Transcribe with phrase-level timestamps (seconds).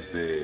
[0.00, 0.39] desde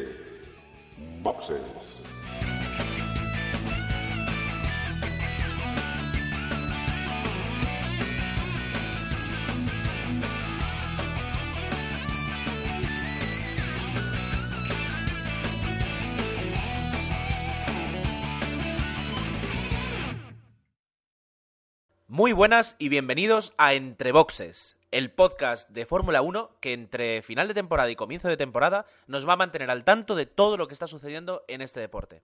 [22.26, 27.46] Muy buenas y bienvenidos a Entre Boxes, el podcast de Fórmula 1 que entre final
[27.46, 30.66] de temporada y comienzo de temporada nos va a mantener al tanto de todo lo
[30.66, 32.22] que está sucediendo en este deporte.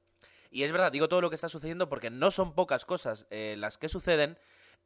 [0.51, 3.55] Y es verdad, digo todo lo que está sucediendo porque no son pocas cosas eh,
[3.57, 4.39] las que suceden.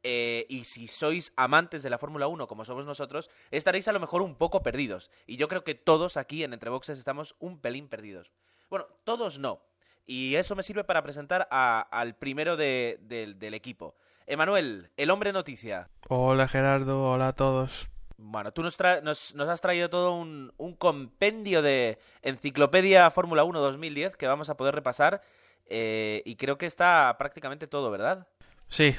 [0.03, 3.99] eh, y si sois amantes de la Fórmula 1 como somos nosotros, estaréis a lo
[3.99, 5.09] mejor un poco perdidos.
[5.25, 8.31] Y yo creo que todos aquí en Entre Boxes estamos un pelín perdidos.
[8.69, 9.63] Bueno, todos no.
[10.05, 13.95] Y eso me sirve para presentar a- al primero de- del- del equipo.
[14.27, 15.89] Emanuel, el hombre noticia.
[16.09, 17.87] Hola Gerardo, hola a todos.
[18.17, 23.43] Bueno, tú nos, tra- nos, nos has traído todo un, un compendio de Enciclopedia Fórmula
[23.43, 25.21] 1 2010 que vamos a poder repasar
[25.65, 28.27] eh, y creo que está prácticamente todo, ¿verdad?
[28.69, 28.95] Sí,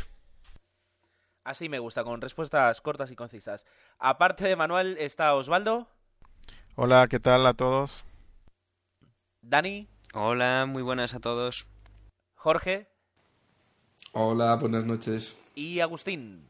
[1.45, 3.67] Así me gusta, con respuestas cortas y concisas.
[3.99, 5.89] Aparte de Manuel está Osvaldo,
[6.75, 8.05] hola, ¿qué tal a todos?
[9.43, 11.67] Dani, Hola, muy buenas a todos.
[12.35, 12.89] Jorge
[14.13, 15.37] Hola, buenas noches.
[15.55, 16.47] y Agustín.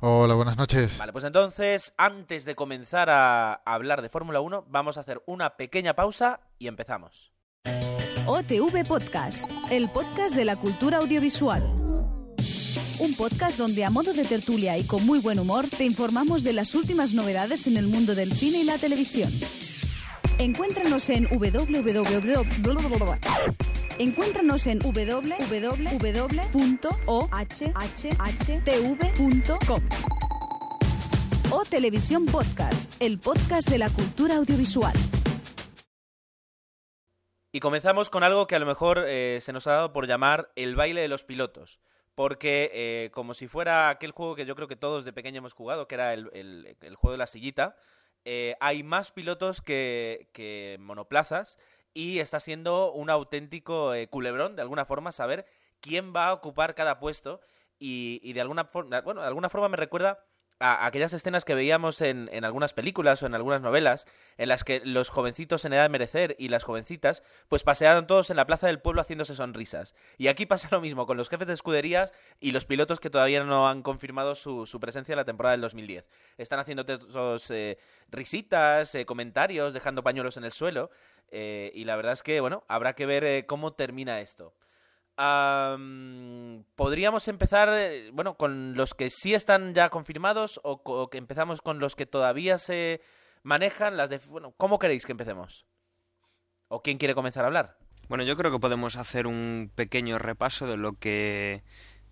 [0.00, 0.96] Hola, buenas noches.
[0.98, 5.56] Vale, pues entonces, antes de comenzar a hablar de Fórmula 1, vamos a hacer una
[5.56, 7.32] pequeña pausa y empezamos.
[8.26, 11.62] OTV Podcast, el podcast de la cultura audiovisual.
[13.00, 16.52] Un podcast donde a modo de tertulia y con muy buen humor te informamos de
[16.52, 19.30] las últimas novedades en el mundo del cine y la televisión.
[20.38, 22.44] Encuéntranos en www.
[23.98, 25.38] Encuéntranos en www.ohhtv.com.
[31.52, 34.94] O Televisión Podcast, el podcast de la cultura audiovisual.
[37.52, 40.50] Y comenzamos con algo que a lo mejor eh, se nos ha dado por llamar
[40.56, 41.78] el baile de los pilotos.
[42.16, 45.52] Porque eh, como si fuera aquel juego que yo creo que todos de pequeño hemos
[45.52, 47.76] jugado, que era el, juego de la sillita,
[48.24, 51.58] eh, hay más pilotos que, monoplazas
[51.92, 55.46] y está siendo un auténtico eh, culebrón, de alguna forma, saber
[55.80, 57.40] quién va a ocupar cada puesto
[57.78, 60.24] y, y de alguna forma, bueno, de alguna forma me recuerda
[60.60, 64.06] a aquellas escenas que veíamos en, en algunas películas o en algunas novelas,
[64.38, 68.30] en las que los jovencitos en edad de merecer y las jovencitas, pues paseaban todos
[68.30, 69.94] en la plaza del pueblo haciéndose sonrisas.
[70.16, 73.44] Y aquí pasa lo mismo con los jefes de escuderías y los pilotos que todavía
[73.44, 76.06] no han confirmado su, su presencia en la temporada del 2010.
[76.38, 77.78] Están haciendo esos eh,
[78.10, 80.90] risitas, eh, comentarios, dejando pañuelos en el suelo.
[81.30, 84.54] eh, y la verdad es que, bueno, habrá que ver eh, cómo termina esto.
[85.16, 91.10] Am, Podríamos empezar, eh, bueno, con los que sí están ya confirmados o, co- o
[91.10, 93.00] que empezamos con los que todavía se
[93.42, 93.96] manejan.
[93.96, 95.66] Las de, bueno, ¿cómo queréis que empecemos?
[96.68, 97.76] ¿O quién quiere comenzar a hablar?
[98.08, 101.62] Bueno, yo creo que podemos hacer un pequeño repaso de lo que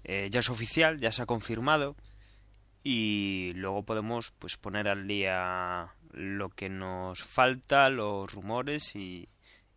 [0.04, 1.96] eh, ya es oficial, ya se ha confirmado
[2.84, 9.28] y luego podemos pues poner al día lo que nos falta, los rumores y,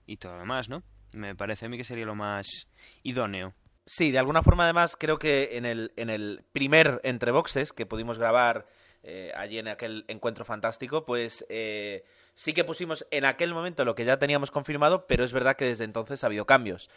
[0.06, 0.84] y todo lo demás, ¿no?
[1.15, 2.67] Me parece a mí que sería lo más
[3.03, 3.53] idóneo.
[3.85, 7.85] Sí, de alguna forma además creo que en el, en el primer Entre Boxes que
[7.85, 8.65] pudimos grabar
[9.03, 12.03] eh, allí en aquel encuentro fantástico, pues eh,
[12.33, 15.65] sí que pusimos en aquel momento lo que ya teníamos confirmado, pero es verdad que
[15.65, 16.89] desde entonces ha habido cambios.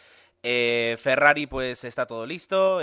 [0.43, 2.81] Eh, Ferrari pues está todo listo,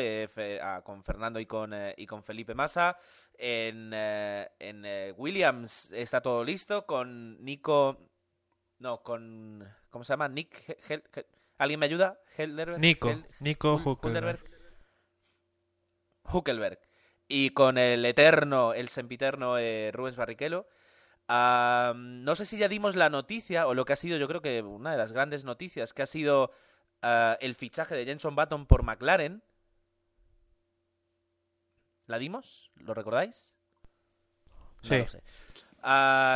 [0.62, 3.00] ah, con Fernando y con, y con Felipe Massa.
[3.38, 4.86] En, en
[5.18, 7.98] Williams está todo listo, con Nico...
[8.80, 9.68] No, con...
[9.90, 10.28] ¿Cómo se llama?
[10.28, 10.68] Nick...
[10.68, 11.26] Hel- Hel- Hel-
[11.58, 12.20] ¿Alguien me ayuda?
[12.38, 12.80] Helderberg?
[12.80, 14.40] Nico, Hel- Nico Hülkenberg.
[16.32, 16.80] Huckelberg.
[17.28, 20.68] Y con el eterno, el sempiterno eh, Rubens Barrichello.
[21.28, 24.62] No sé si ya dimos la noticia, o lo que ha sido, yo creo que
[24.62, 26.52] una de las grandes noticias, que ha sido
[27.02, 29.42] ah, el fichaje de Jenson Button por McLaren.
[32.06, 32.70] ¿La dimos?
[32.76, 33.54] ¿Lo recordáis?
[34.84, 34.98] No Sí.
[34.98, 35.24] lo sé.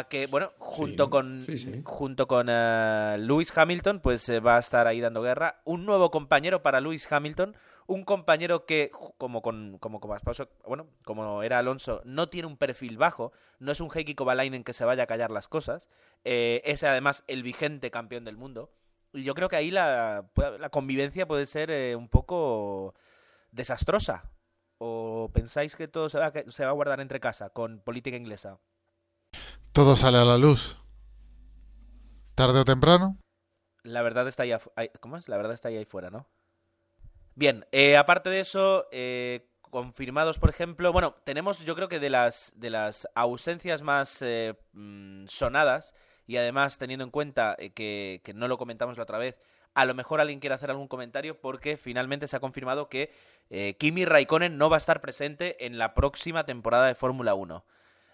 [0.10, 1.81] Que bueno, junto Sí, con sí, sí.
[1.84, 5.62] junto con eh, Lewis Hamilton, pues eh, va a estar ahí dando guerra.
[5.66, 7.56] Un nuevo compañero para Lewis Hamilton,
[7.88, 10.16] un compañero que como con como como
[10.68, 14.74] bueno, como era Alonso, no tiene un perfil bajo, no es un Heikki Kovalainen que
[14.74, 15.88] se vaya a callar las cosas.
[16.24, 18.69] eh, es además el vigente campeón del mundo.
[19.13, 20.25] Y yo creo que ahí la,
[20.60, 22.94] la convivencia puede ser eh, un poco
[23.52, 24.30] desastrosa.
[24.78, 28.60] ¿O pensáis que todo se va, se va a guardar entre casa con política inglesa?
[29.74, 30.77] Todo sale a la luz.
[32.36, 33.18] Tarde o temprano.
[33.83, 35.30] La verdad está ahí, ahí- ¿Cómo es?
[35.30, 36.27] La verdad está ahí, ahí fuera, ¿no?
[37.36, 42.10] Bien, eh, aparte de eso, eh, confirmados, por ejemplo, bueno, tenemos yo creo que de
[42.10, 45.94] las, de las ausencias más eh, mm, sonadas,
[46.27, 49.38] y además teniendo en cuenta eh, que, que no lo comentamos la otra vez,
[49.75, 53.12] a lo mejor alguien quiere hacer algún comentario porque finalmente se ha confirmado que
[53.50, 57.63] eh, Kimi Raikkonen no va a estar presente en la próxima temporada de Fórmula 1.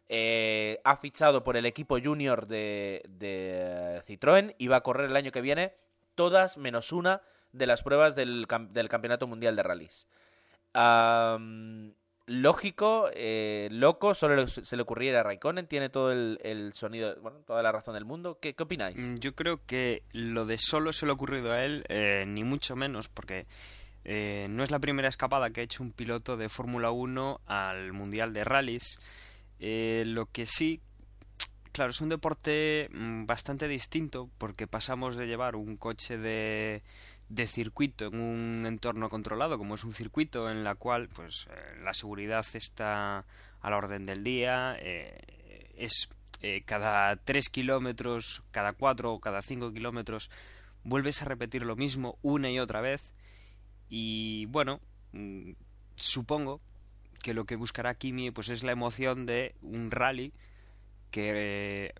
[0.07, 3.01] Eh, ha fichado por el equipo junior de,
[4.07, 5.73] Citroën y va a correr el año que viene
[6.13, 7.21] todas menos una
[7.53, 10.07] de las pruebas del, del Campeonato Mundial de Rallys.
[10.73, 11.93] Am,
[12.27, 17.63] lógico, eh, loco, solo se le ocurriera a Raikkonen, tiene todo el, sonido, bueno, toda
[17.63, 18.37] la razón del mundo.
[18.39, 18.95] ¿Qué, opináis?
[18.97, 22.43] Mm, Yo creo que lo de solo se le ha ocurrido a él, eh, ni
[22.43, 23.47] mucho menos, porque
[24.05, 28.33] no es la primera escapada que ha hecho un piloto de Fórmula 1 al Mundial
[28.33, 28.99] de Rallys.
[29.59, 30.81] Eh, lo que sí,
[31.71, 36.83] claro, es un deporte mm, bastante distinto, porque pasamos de llevar un coche de,
[37.29, 41.79] de circuito en un entorno controlado, como es un circuito en la cual pues eh,
[41.83, 43.25] la seguridad está
[43.61, 46.09] a la orden del día, eh, es
[46.41, 50.29] eh, cada 3 kilómetros, cada 4 o cada 5 kilómetros
[50.83, 53.13] vuelves a repetir lo mismo una y otra vez.
[53.89, 54.79] Y bueno,
[55.13, 55.51] mm,
[55.95, 56.61] supongo
[57.25, 60.31] que lo que buscará Kimi pues es la emoción de un rally
[61.09, 61.31] que
[61.87, 61.93] eh,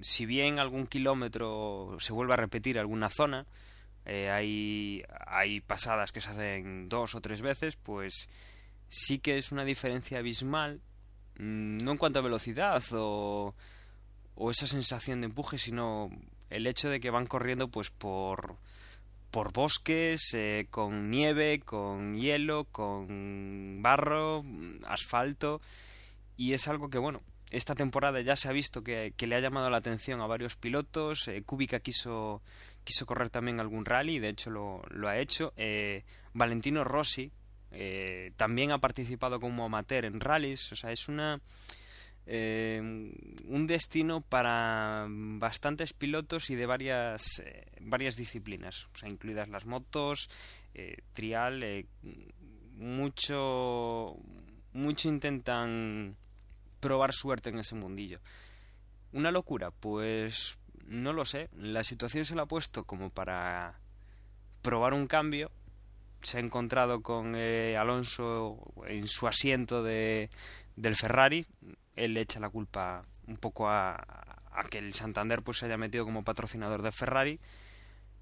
[0.00, 3.46] si bien algún kilómetro se vuelve a repetir alguna zona
[4.06, 8.30] eh, hay, hay pasadas que se hacen dos o tres veces, pues
[8.88, 10.80] sí que es una diferencia abismal,
[11.38, 13.54] mm, no en cuanto a velocidad o,
[14.34, 16.08] o esa sensación de empuje, sino
[16.48, 18.56] el hecho de que van corriendo pues por,
[19.30, 24.44] por bosques, eh, con nieve, con hielo, con barro,
[24.86, 25.60] asfalto,
[26.36, 29.40] y es algo que, bueno, esta temporada ya se ha visto que, que le ha
[29.40, 31.26] llamado la atención a varios pilotos.
[31.28, 32.42] Eh, Kubica quiso,
[32.84, 35.52] quiso correr también algún rally, de hecho lo, lo ha hecho.
[35.56, 37.32] Eh, Valentino Rossi
[37.72, 40.72] eh, también ha participado como amateur en rallies.
[40.72, 41.40] O sea, es una
[42.26, 49.48] eh, un destino para bastantes pilotos y de varias eh, varias disciplinas, o sea, incluidas
[49.48, 50.30] las motos,
[50.74, 51.86] eh, trial, eh,
[52.76, 54.16] mucho
[54.72, 56.16] mucho intentan
[56.78, 58.20] probar suerte en ese mundillo.
[59.12, 59.72] ¿Una locura?
[59.72, 60.56] Pues
[60.86, 61.50] no lo sé.
[61.56, 63.80] La situación se la ha puesto como para
[64.62, 65.50] probar un cambio.
[66.22, 70.30] Se ha encontrado con Alonso en su asiento de,
[70.76, 71.46] del Ferrari.
[72.04, 74.02] Él le echa la culpa un poco a,
[74.70, 77.40] que el Santander pues se haya metido como patrocinador de Ferrari.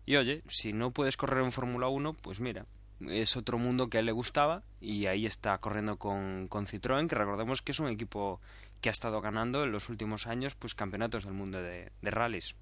[0.07, 2.67] Y oye, si no puedes correr en Fórmula 1, pues mira,
[3.07, 7.09] es otro mundo que a él le gustaba y ahí está corriendo con, con Citroën,
[7.09, 8.41] que recordemos que es un equipo
[8.81, 12.57] que ha estado ganando en los últimos años pues campeonatos del mundo de, de rallies.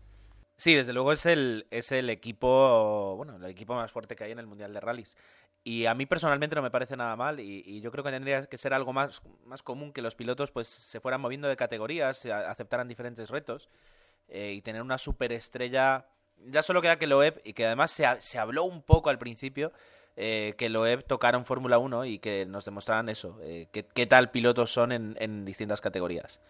[0.59, 4.33] Sí, desde luego es el, es el equipo, bueno, el equipo más fuerte que hay
[4.33, 5.15] en el Mundial de Rallys.
[5.67, 8.57] Y a mí personalmente no me parece nada mal y, yo creo que tendría que
[8.57, 12.87] ser algo más, más común que los pilotos pues se fueran moviendo de categorías, aceptaran
[12.87, 13.69] diferentes retos
[14.29, 16.07] eh, y tener una superestrella.
[16.47, 19.73] Ya solo queda que Loeb, y que además se, se habló un poco al principio,
[20.15, 24.07] eh, que Loeb tocara en Fórmula 1 y que nos demostraran eso, eh, qué, qué
[24.07, 26.41] tal pilotos son en, en distintas categorías.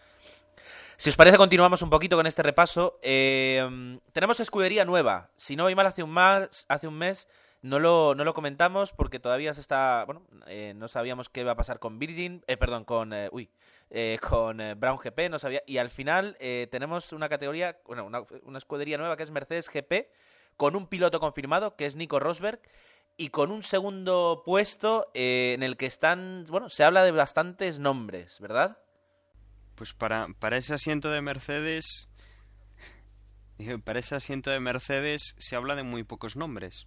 [0.99, 2.99] Si os parece, continuamos un poquito con este repaso.
[3.01, 5.31] Eh, tenemos escudería nueva.
[5.37, 7.29] Si no voy mal, hace un, más, hace un mes
[7.67, 10.05] no lo, no lo comentamos porque todavía se está.
[10.05, 12.43] Bueno, eh, no sabíamos qué iba a pasar con Virgin.
[12.47, 13.13] Eh, perdón, con.
[13.13, 13.51] eh, uy.
[13.91, 15.63] eh, con Brown GP, no sabía.
[15.67, 16.37] Y al final
[16.71, 17.79] tenemos una categoría.
[17.87, 20.09] Bueno, una, una escudería nueva que es Mercedes GP.
[20.57, 22.61] Con un piloto confirmado que es Nico Rosberg.
[23.19, 26.45] Y con un segundo puesto en el que están.
[26.49, 28.79] Bueno, se habla de bastantes nombres, ¿verdad?
[29.75, 32.09] Pues para, para ese asiento de Mercedes,
[33.85, 36.87] para ese asiento de Mercedes se habla de muy pocos nombres,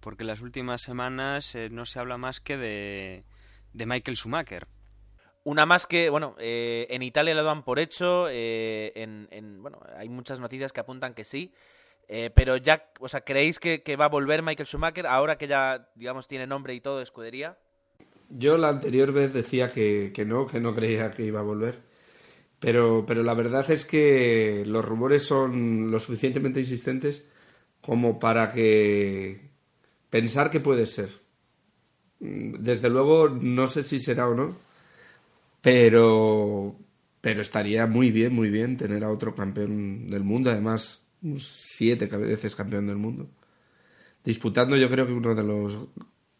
[0.00, 3.24] porque las últimas semanas eh, no se habla más que de,
[3.72, 4.66] de Michael Schumacher.
[5.44, 9.80] Una más que, bueno, eh, en Italia lo dan por hecho, eh, en, en- bueno,
[9.96, 11.52] hay muchas noticias que apuntan que sí,
[12.08, 15.46] eh, pero ya, o sea, ¿creéis que, que va a volver Michael Schumacher ahora que
[15.48, 17.58] ya, digamos, tiene nombre y todo de escudería?
[18.28, 21.80] Yo la anterior vez decía que, que no, que no creía que iba a volver.
[22.60, 27.26] Pero, pero la verdad es que los rumores son lo suficientemente insistentes
[27.82, 29.45] como para que
[30.16, 31.10] pensar que puede ser.
[32.20, 34.56] Mm, Desde luego, no sé si será o no,
[35.60, 36.74] pero,
[37.20, 41.02] pero estaría muy bien, muy bien tener a otro campeón del mundo, además,
[41.38, 43.28] siete veces campeón del mundo,
[44.24, 45.78] disputando yo creo que uno de los,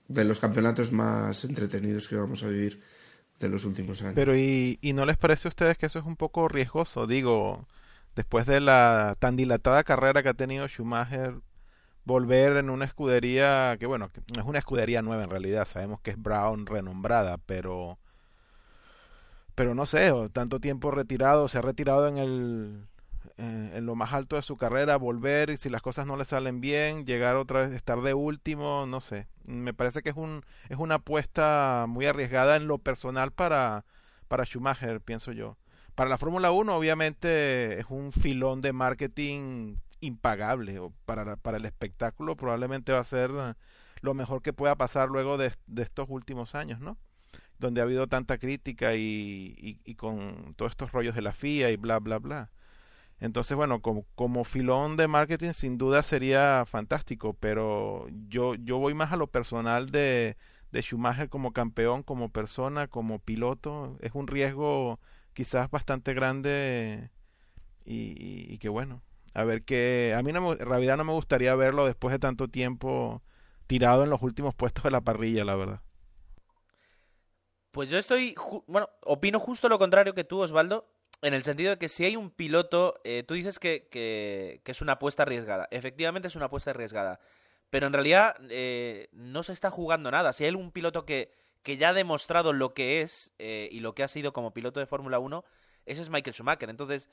[0.08, 2.80] de los campeonatos más entretenidos que vamos a vivir
[3.38, 4.14] de los últimos años.
[4.14, 7.06] Pero ¿y, y no les parece a ustedes que eso es un poco riesgoso?
[7.06, 7.66] Digo,
[8.14, 11.34] después de la tan dilatada carrera que ha tenido Schumacher,
[12.06, 16.22] volver en una escudería que, bueno, es una escudería nueva en realidad, sabemos que es
[16.22, 17.98] Brown renombrada, pero
[19.54, 22.86] pero no sé, tanto tiempo retirado, se ha retirado en el
[23.38, 26.60] en lo más alto de su carrera, volver y si las cosas no le salen
[26.62, 29.26] bien, llegar otra vez, estar de último, no sé.
[29.44, 33.84] Me parece que es un es una apuesta muy arriesgada en lo personal para
[34.28, 35.56] para Schumacher, pienso yo.
[35.94, 42.36] Para la Fórmula 1 obviamente es un filón de marketing impagable para, para el espectáculo
[42.36, 43.30] probablemente va a ser
[44.00, 46.96] lo mejor que pueda pasar luego de, de estos últimos años, ¿no?
[47.58, 51.70] Donde ha habido tanta crítica y, y, y con todos estos rollos de la FIA
[51.70, 52.50] y bla, bla, bla.
[53.20, 58.94] Entonces, bueno, como, como filón de marketing sin duda sería fantástico, pero yo, yo voy
[58.94, 60.36] más a lo personal de,
[60.72, 63.96] de Schumacher como campeón, como persona, como piloto.
[64.00, 65.00] Es un riesgo
[65.32, 67.10] quizás bastante grande
[67.84, 69.02] y que bueno,
[69.36, 72.18] a ver que a mí no me, en realidad no me gustaría verlo después de
[72.18, 73.22] tanto tiempo
[73.66, 75.82] tirado en los últimos puestos de la parrilla, la verdad.
[77.70, 78.34] Pues yo estoy,
[78.66, 80.88] bueno, opino justo lo contrario que tú, Osvaldo,
[81.20, 84.72] en el sentido de que si hay un piloto, eh, tú dices que, que, que,
[84.72, 85.68] es una apuesta arriesgada.
[85.70, 87.20] Efectivamente es una apuesta arriesgada.
[87.68, 90.32] Pero en realidad eh, no se está jugando nada.
[90.32, 91.30] Si hay un piloto que,
[91.62, 94.80] que ya ha demostrado lo que es eh, y lo que ha sido como piloto
[94.80, 95.44] de Fórmula 1,
[95.84, 96.70] ese es Michael Schumacher.
[96.70, 97.10] Entonces,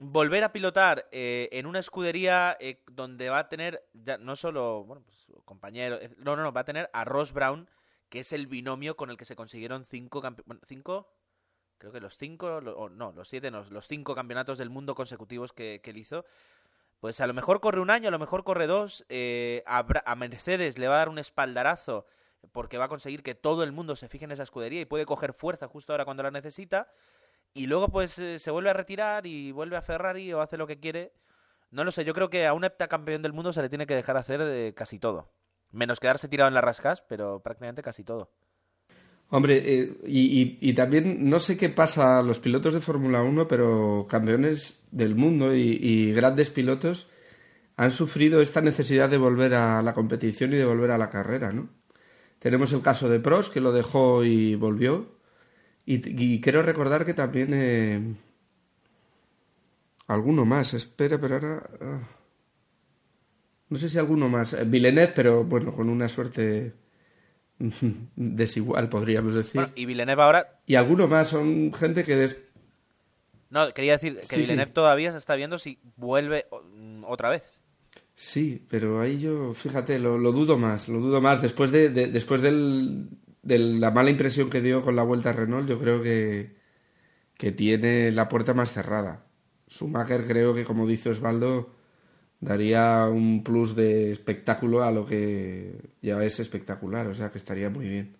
[0.00, 4.82] volver a pilotar eh, en una escudería eh, donde va a tener ya no solo
[4.84, 7.68] bueno pues, compañero no no no va a tener a Ross Brown
[8.08, 10.22] que es el binomio con el que se consiguieron cinco
[10.66, 11.12] cinco
[11.76, 15.52] creo que los cinco o no los siete no los cinco campeonatos del mundo consecutivos
[15.52, 16.24] que, que él hizo.
[16.98, 20.14] Pues a lo mejor corre un año a lo mejor corre dos eh, a, a
[20.16, 22.06] Mercedes le va a dar un espaldarazo
[22.52, 25.04] porque va a conseguir que todo el mundo se fije en esa escudería y puede
[25.04, 26.90] coger fuerza justo ahora cuando la necesita
[27.54, 30.66] y luego pues eh, se vuelve a retirar y vuelve a Ferrari o hace lo
[30.66, 31.12] que quiere.
[31.70, 33.94] No lo sé, yo creo que a un heptacampeón del mundo se le tiene que
[33.94, 35.30] dejar hacer de casi todo.
[35.72, 38.30] Menos quedarse tirado en la rascas, pero prácticamente casi todo.
[39.32, 44.06] Hombre, eh, y, también no sé qué pasa a los pilotos de Fórmula 1, pero
[44.08, 47.06] campeones del mundo y, y, grandes pilotos
[47.76, 51.52] han sufrido esta necesidad de volver a la competición y de volver a la carrera,
[51.52, 51.68] ¿no?
[52.40, 55.19] Tenemos el caso de Prost, que lo dejó y volvió,
[55.86, 57.50] y, y quiero recordar que también...
[57.52, 58.14] Eh,
[60.10, 61.70] alguno más, espera, pero ahora...
[61.80, 62.00] Uh,
[63.68, 64.56] no sé si alguno más.
[64.68, 66.74] Villeneuve, pero bueno, con una suerte
[68.16, 69.60] desigual, podríamos decir.
[69.60, 70.60] Bueno, y Villeneuve ahora...
[70.66, 72.16] Y alguno más, son gente que...
[72.16, 72.36] Des...
[73.50, 74.74] No, quería decir que sí, Villeneuve sí.
[74.74, 76.46] todavía se está viendo si vuelve
[77.06, 77.44] otra vez.
[78.16, 81.40] Sí, pero ahí yo, fíjate, lo, lo dudo más, lo dudo más.
[81.40, 83.08] Después de, de después del,
[83.42, 86.56] de la mala impresión que dio con la vuelta a Renault, yo creo que,
[87.36, 89.26] que tiene la puerta más cerrada.
[89.68, 91.70] Schumacher creo que, como dice Osvaldo,
[92.40, 97.70] daría un plus de espectáculo a lo que ya es espectacular, o sea que estaría
[97.70, 98.16] muy bien.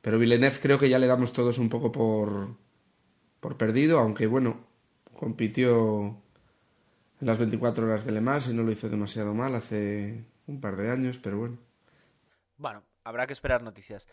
[0.00, 2.56] Pero Villeneuve creo que ya le damos todos un poco por,
[3.40, 4.64] por perdido, aunque bueno,
[5.12, 6.16] compitió
[7.20, 10.60] en las 24 horas de Le Mans y no lo hizo demasiado mal hace un
[10.60, 11.58] par de años, pero bueno.
[12.56, 14.06] Bueno, habrá que esperar noticias.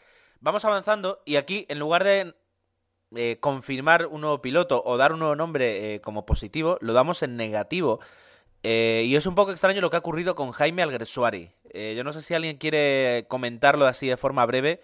[0.43, 2.35] Vamos avanzando y aquí, en lugar de
[3.15, 7.23] eh, confirmar un nuevo piloto o dar un nuevo nombre eh, como positivo, lo damos
[7.23, 8.01] en negativo.
[8.61, 11.49] Eh, y es un poco extraño lo que ha ocurrido con Jaime Alguersuari.
[11.69, 14.81] Eh, yo no sé si alguien quiere comentarlo así de forma breve,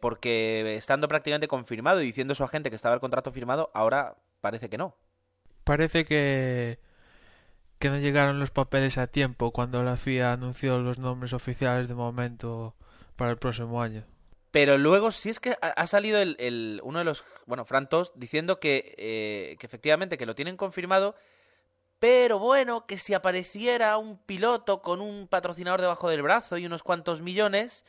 [0.00, 4.16] porque estando prácticamente confirmado y diciendo a su agente que estaba el contrato firmado, ahora
[4.40, 4.96] parece que no.
[5.62, 6.78] Parece que
[7.78, 11.94] que no llegaron los papeles a tiempo cuando la FIA anunció los nombres oficiales de
[11.94, 12.74] momento
[13.16, 14.04] para el próximo año.
[14.50, 18.58] Pero luego sí es que ha salido el, el uno de los, bueno, Frantos, diciendo
[18.58, 21.14] que, eh, que efectivamente que lo tienen confirmado,
[22.00, 26.82] pero bueno, que si apareciera un piloto con un patrocinador debajo del brazo y unos
[26.82, 27.84] cuantos millones,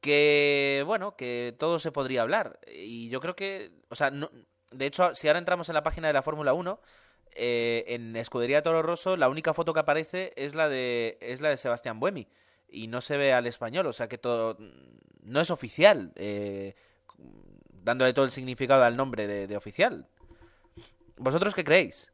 [0.00, 2.60] que bueno, que todo se podría hablar.
[2.72, 4.30] Y yo creo que, o sea, no,
[4.70, 6.80] de hecho, si ahora entramos en la página de la Fórmula 1,
[7.34, 11.48] eh, en Escudería Toro Rosso la única foto que aparece es la de es la
[11.48, 12.28] de Sebastián Buemi
[12.72, 14.56] y no se ve al español, o sea que todo
[15.22, 16.74] no es oficial, eh,
[17.84, 20.06] dándole todo el significado al nombre de, oficial.
[21.16, 22.10] ¿Vosotros qué creéis?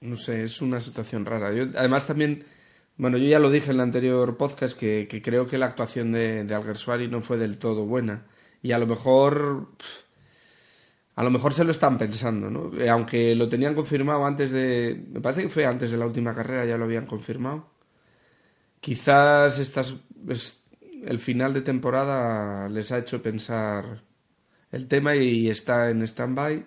[0.00, 1.52] No sé, es una situación rara.
[1.52, 2.44] Yo, además también,
[2.96, 6.12] bueno, yo ya lo dije en el anterior podcast que, que creo que la actuación
[6.12, 8.26] de, de Alguersuari no fue del todo buena.
[8.62, 9.68] Y a lo mejor,
[11.16, 12.78] a lo mejor se lo están pensando, ¿no?
[12.80, 16.34] Eh, aunque lo tenían confirmado antes de, me parece que fue antes de la última
[16.34, 17.77] carrera, ya lo habían confirmado.
[18.80, 19.94] Quizás estas,
[20.28, 20.62] es,
[21.04, 24.02] el final de temporada les ha hecho pensar
[24.72, 26.64] el tema y está en stand-by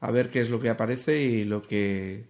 [0.00, 2.26] a ver qué es lo que aparece y lo que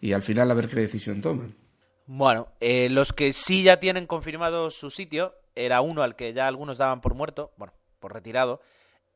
[0.00, 1.54] y al final a ver qué decisión toman.
[2.06, 6.46] Bueno, eh, los que sí ya tienen confirmado su sitio era uno al que ya
[6.46, 8.60] algunos daban por muerto, bueno, por retirado,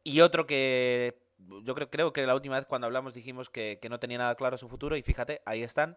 [0.03, 1.17] y otro que
[1.63, 4.35] yo creo, creo que la última vez cuando hablamos dijimos que, que no tenía nada
[4.35, 5.97] claro su futuro y fíjate, ahí están.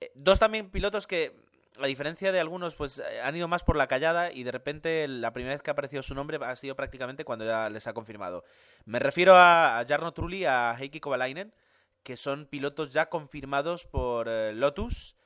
[0.00, 1.34] Eh, dos también pilotos que,
[1.78, 5.06] a diferencia de algunos, pues eh, han ido más por la callada y de repente
[5.08, 7.92] la primera vez que ha aparecido su nombre ha sido prácticamente cuando ya les ha
[7.92, 8.44] confirmado.
[8.84, 11.52] Me refiero a, Jarno Trulli, a Heikki Kovalainen,
[12.02, 15.16] que son pilotos ya confirmados por eh, Lotus,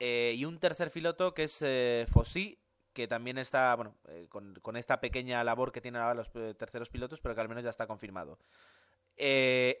[0.00, 2.56] y un tercer piloto que es eh, Fossi,
[2.92, 3.96] que también está, bueno,
[4.28, 7.64] con, con esta pequeña labor que tienen ahora los terceros pilotos, pero que al menos
[7.64, 8.38] ya está confirmado.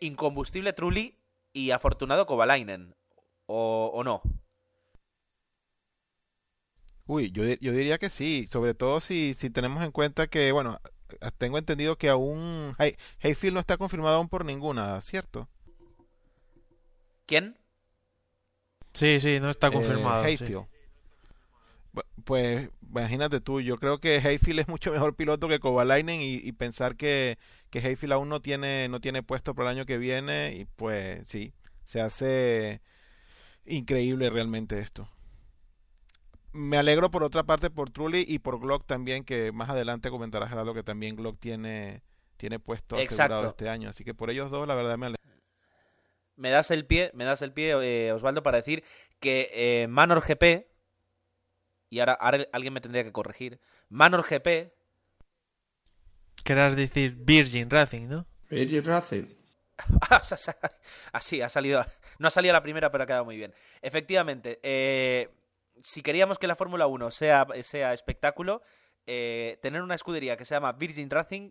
[0.00, 1.16] Incombustible Trulli
[1.52, 2.96] y afortunado Kovalainen,
[3.48, 4.22] o, o no.
[7.06, 10.78] Uy, yo, yo diría que sí, sobre todo si, si tenemos en cuenta que, bueno,
[11.38, 15.48] tengo entendido que aún Hay- Hayfield no está confirmado aún por ninguna, ¿cierto?
[17.26, 17.56] ¿Quién?
[18.92, 20.22] Sí, sí, no está Eh, confirmado.
[20.22, 20.66] Hayfield.
[22.24, 26.52] Pues imagínate tú, yo creo que Hayfield es mucho mejor piloto que Kovalainen y, y
[26.52, 27.38] pensar que,
[27.70, 31.26] que Hayfield aún no tiene, no tiene puesto para el año que viene y pues
[31.28, 31.52] sí,
[31.84, 32.80] se hace
[33.68, 35.08] increíble realmente esto.
[36.52, 40.48] Me alegro por otra parte por Trulli y por Glock también, que más adelante comentará
[40.48, 42.02] Gerardo que también Glock tiene,
[42.36, 43.48] tiene puesto asegurado Exacto.
[43.50, 43.90] este año.
[43.90, 45.22] Así que por ellos dos, la verdad me alegro.
[46.36, 48.84] Me das el pie, me das el pie, eh, Osvaldo, para decir
[49.20, 50.68] que eh, Manor GP,
[51.90, 54.72] y ahora, ahora alguien me tendría que corregir, Manor GP,
[56.44, 58.26] Querrás decir Virgin Racing, ¿no?
[58.48, 59.26] Virgin Racing.
[61.12, 61.84] así ha salido,
[62.18, 63.54] no ha salido la primera, pero ha quedado muy bien.
[63.82, 65.30] Efectivamente, eh,
[65.82, 68.62] si queríamos que la Fórmula 1 sea, sea espectáculo,
[69.06, 71.50] eh, tener una escudería que se llama Virgin Racing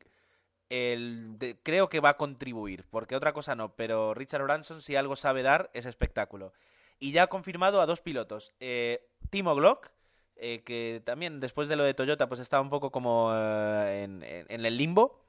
[1.63, 5.41] creo que va a contribuir, porque otra cosa no, pero Richard Branson si algo sabe
[5.41, 6.51] dar es espectáculo.
[6.99, 9.91] Y ya ha confirmado a dos pilotos, eh, Timo Glock,
[10.35, 15.23] que también después de lo de Toyota pues estaba un poco como en el limbo,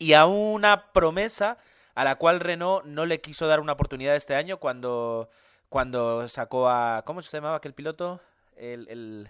[0.00, 1.58] y a una promesa
[1.94, 5.30] a la cual Renault no le quiso dar una oportunidad este año cuando,
[5.68, 7.02] cuando sacó a...
[7.04, 8.20] ¿Cómo se llamaba aquel piloto?
[8.56, 8.88] El...
[8.88, 9.28] el-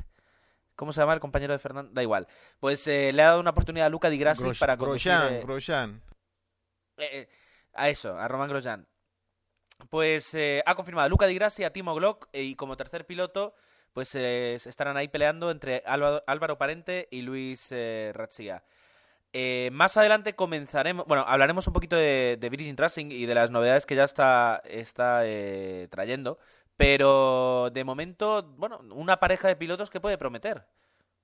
[0.76, 1.92] ¿Cómo se llama el compañero de Fernando?
[1.92, 2.26] Da igual.
[2.58, 5.34] Pues eh, le ha dado una oportunidad a Luca Di Grassi Gros- para conducir, Grosjean,
[5.34, 6.02] eh, Grosjean.
[6.96, 7.28] eh, eh,
[7.74, 8.86] a eso, a Román Grosjean.
[9.90, 13.54] Pues eh, ha confirmado a Luca Di Grassi, a Timo Glock y como tercer piloto,
[13.92, 18.62] pues eh, estarán ahí peleando entre Álvaro, Álvaro Parente y Luis eh, Razzia.
[19.32, 23.50] Eh, más adelante comenzaremos, bueno, hablaremos un poquito de, de Virgin Racing y de las
[23.50, 26.38] novedades que ya está, está eh, trayendo,
[26.76, 30.64] pero de momento, bueno, una pareja de pilotos que puede prometer.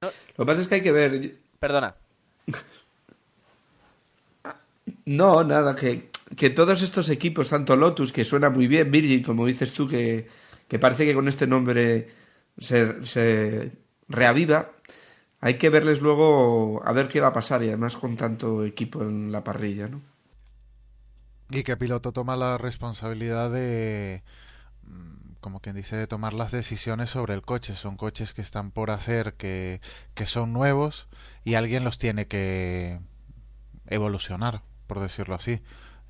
[0.03, 1.33] Lo que pasa es que hay que ver.
[1.59, 1.97] Perdona.
[5.05, 9.47] No, nada, que, que todos estos equipos, tanto Lotus, que suena muy bien, Virgin, como
[9.47, 10.29] dices tú, que,
[10.69, 12.09] que parece que con este nombre
[12.59, 13.73] se, se
[14.09, 14.73] reaviva,
[15.47, 19.03] hay que verles luego a ver qué va a pasar y además con tanto equipo
[19.03, 20.03] en la parrilla, ¿no?
[21.51, 24.25] Y que piloto toma la responsabilidad de,
[24.83, 27.77] mm, como quien dice, de tomar las decisiones sobre el coche.
[27.77, 29.81] Son coches que están por hacer, que,
[30.15, 31.07] que son nuevos
[31.45, 32.99] y alguien los tiene que
[33.87, 35.61] evolucionar, por decirlo así.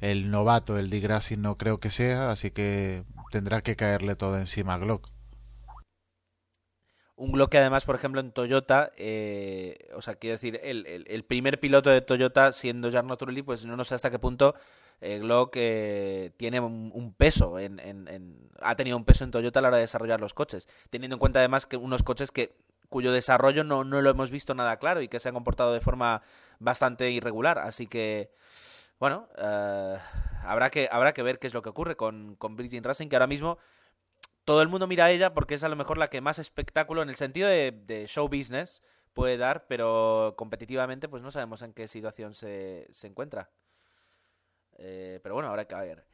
[0.01, 4.38] El novato, el Di Grassi, no creo que sea, así que tendrá que caerle todo
[4.38, 5.11] encima a Glock.
[7.18, 11.07] Un Glock que además, por ejemplo, en Toyota, eh, o sea, quiero decir, el, el-
[11.09, 14.55] el primer piloto de Toyota siendo Jarno Trulli, pues no, sé hasta qué punto
[15.00, 19.31] eh, Glock eh, tiene un, un peso, en, en- en- ha tenido un peso en
[19.31, 22.31] Toyota a la hora de desarrollar los coches, teniendo en cuenta además que unos coches
[22.31, 22.55] que
[22.90, 25.81] cuyo desarrollo no, no lo hemos visto nada claro y que se han comportado de
[25.81, 26.20] forma
[26.61, 28.31] bastante irregular, así que
[28.98, 29.96] bueno, eh,
[30.44, 33.16] habrá que habrá que ver qué es lo que ocurre con, con Virgin Racing, que
[33.16, 33.59] ahora mismo
[34.46, 37.02] todo el mundo mira a ella porque es a lo mejor la que más espectáculo
[37.02, 38.80] en el sentido de, show business
[39.12, 43.50] puede dar, pero competitivamente pues no sabemos en qué situación se, se encuentra.
[44.78, 46.04] Eh, pero bueno, habrá que ver.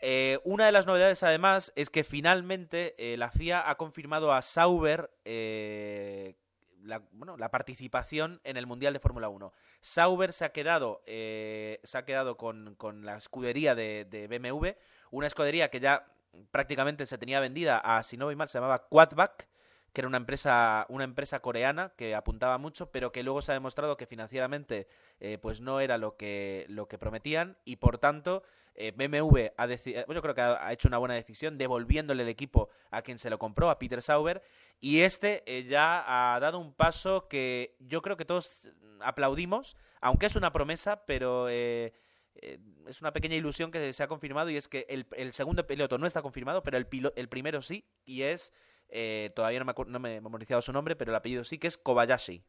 [0.00, 4.40] Eh, una de las novedades además es que finalmente eh, la FIA ha confirmado a
[4.40, 6.34] Sauber eh,
[6.82, 9.52] la, bueno, la participación en el Mundial de Fórmula 1.
[9.82, 14.68] Sauber se ha quedado, eh, se ha quedado con, con la escudería de, de BMW,
[15.10, 16.15] una escudería que ya
[16.50, 19.48] prácticamente se tenía vendida a, si no voy mal, se llamaba Quadback,
[19.92, 23.54] que era una empresa, una empresa coreana que apuntaba mucho, pero que luego se ha
[23.54, 24.88] demostrado que financieramente
[25.20, 28.42] eh, pues no era lo que, lo que prometían y por tanto
[28.74, 32.68] eh, BMW ha deci- yo creo que ha, hecho una buena decisión devolviéndole el equipo
[32.90, 34.42] a quien se lo compró, a Peter Sauber,
[34.80, 38.68] y este eh, ya ha dado un paso que yo creo que todos
[39.00, 41.94] aplaudimos, aunque es una promesa, pero eh,
[42.42, 45.98] eh, es una pequeña ilusión que se ha confirmado y es que el, segundo piloto
[45.98, 48.52] no está confirmado, pero el, pilo- el primero sí, y es,
[48.88, 51.68] eh, todavía no me, no me he memorizado su nombre, pero el apellido sí, que
[51.68, 52.44] es Kobayashi.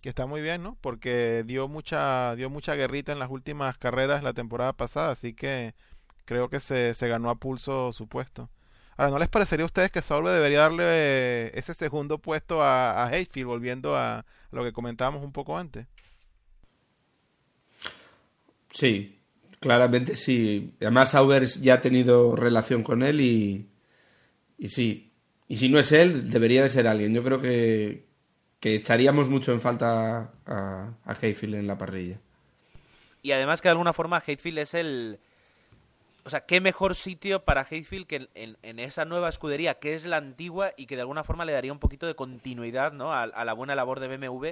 [0.00, 0.76] que está muy bien, ¿no?
[0.80, 5.74] Porque dio mucha, dio mucha guerrita en las últimas carreras la temporada pasada, así que
[6.26, 8.50] creo que se, se ganó a pulso su puesto.
[8.96, 12.92] Ahora, ¿no les parecería a ustedes que Sauber debería darle eh, ese segundo puesto a,
[13.04, 15.88] a Hayfield, volviendo a lo que comentábamos un poco antes?
[18.70, 19.20] Sí,
[19.58, 20.74] claramente sí.
[20.80, 23.68] Además, Sauber ya ha tenido relación con él y,
[24.66, 25.12] sí.
[25.48, 27.12] Y si no es él, debería de ser alguien.
[27.12, 28.06] Yo creo que,
[28.60, 32.20] que echaríamos mucho en falta a, a Hayfield en la parrilla.
[33.22, 35.18] Y además que de alguna forma Hayfield es el...
[36.24, 40.04] O sea, qué mejor sitio para Hayfield que en, en, esa nueva escudería que es
[40.04, 43.10] la antigua y que de alguna forma le daría un poquito de continuidad ¿no?
[43.12, 44.48] a, a la buena labor de BMW.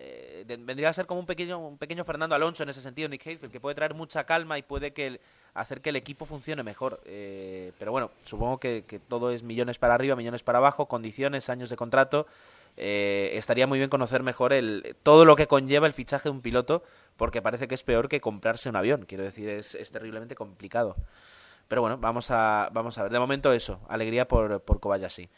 [0.00, 3.26] Eh, vendría a ser como un pequeño, un pequeño Fernando Alonso en ese sentido, Nick
[3.26, 5.20] Hayfield, que puede traer mucha calma y puede que
[5.54, 7.00] hacer que el equipo funcione mejor.
[7.04, 11.68] Eh, pero bueno, supongo que, todo es millones para arriba, millones para abajo, condiciones, años
[11.68, 12.28] de contrato
[12.76, 16.42] eh, estaría muy bien conocer mejor el, todo lo que conlleva el fichaje de un
[16.42, 16.84] piloto,
[17.16, 19.04] porque parece que es peor que comprarse un avión.
[19.04, 20.94] Quiero decir, es, es terriblemente complicado.
[21.66, 23.10] Pero bueno, vamos a, vamos a ver.
[23.10, 25.28] De momento eso, alegría por, por Kobayashi.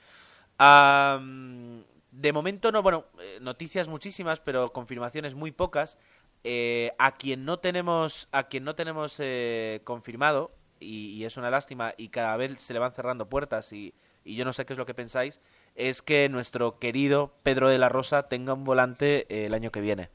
[0.61, 5.99] Um, de momento no, bueno, eh, noticias muchísimas, pero confirmaciones muy pocas.
[6.43, 11.51] Eh, a quien no tenemos, a quien no tenemos eh, confirmado, y, y, es una
[11.51, 13.93] lástima, y cada vez se le van cerrando puertas, y,
[14.25, 15.41] y yo no sé qué es lo que pensáis,
[15.75, 19.81] es que nuestro querido Pedro de la Rosa tenga un volante eh, el año que
[19.81, 20.09] viene.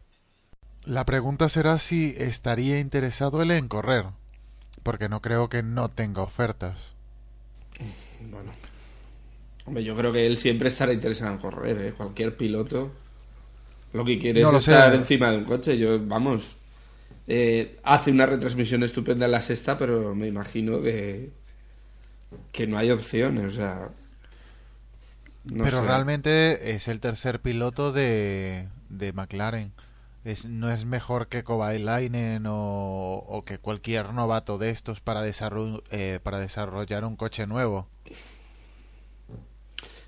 [0.84, 4.06] La pregunta será si estaría interesado él en correr,
[4.84, 6.78] porque no creo que no tenga ofertas.
[8.22, 8.52] Bueno,
[9.66, 11.94] hombre, yo creo que él siempre estará interesado en correr, ¿eh?
[11.94, 12.92] cualquier piloto.
[13.94, 14.96] Lo que quiere no es estar sé.
[14.96, 15.78] encima de un coche.
[15.78, 16.58] Yo, vamos,
[17.28, 21.32] eh, hace una retransmisión estupenda en la sexta, pero me imagino que
[22.52, 23.90] que no hay opciones, o sea,
[25.46, 25.82] no Pero sé.
[25.82, 29.74] realmente es el tercer piloto de, de McLaren.
[30.24, 35.84] Es, no es mejor que Kovalainen o, o que cualquier novato de estos para, desarroll,
[35.92, 37.88] eh, para desarrollar un coche nuevo.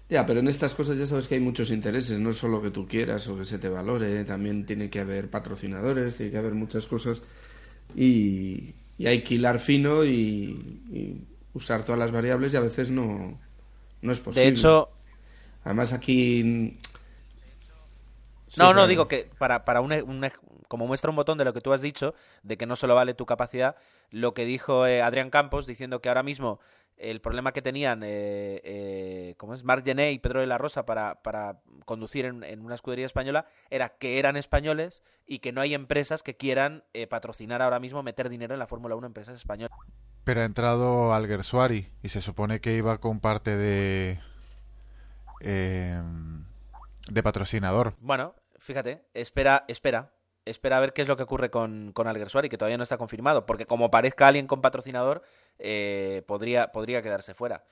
[0.10, 2.88] Ya, pero en estas cosas ya sabes que hay muchos intereses, no solo que tú
[2.88, 6.88] quieras o que se te valore, también tiene que haber patrocinadores, tiene que haber muchas
[6.88, 7.22] cosas
[7.94, 11.22] y, y hay que hilar fino y, y,
[11.54, 13.38] usar todas las variables y a veces no,
[14.02, 14.46] no es posible.
[14.46, 14.90] De hecho,
[15.68, 16.78] Además aquí...
[18.48, 20.24] Sí, no, no, digo que para, para un, un,
[20.68, 23.14] como muestra un botón de lo que tú has dicho, de que no solo vale
[23.14, 23.76] tu capacidad,
[24.10, 26.60] lo que dijo eh, Adrián Campos, diciendo que ahora mismo
[26.98, 30.86] el problema que tenían, eh, eh, como es Marc Gené y Pedro de la Rosa
[30.86, 35.62] para, para conducir en, en, una escudería española, era que eran españoles y que no
[35.62, 39.36] hay empresas que quieran eh, patrocinar ahora mismo, meter dinero en la Fórmula 1 empresas
[39.36, 39.78] españolas.
[40.24, 44.20] Pero ha entrado Alguersuari y se supone que iba con parte de,
[45.42, 46.02] eh,
[47.10, 47.94] de patrocinador.
[48.00, 50.12] Bueno, fíjate, espera, espera,
[50.50, 52.98] espera a ver qué es lo que ocurre con, con Alguersuari, que todavía no está
[52.98, 55.24] confirmado, porque como parezca alguien con patrocinador,
[55.60, 57.64] eh, podría, podría quedarse fuera.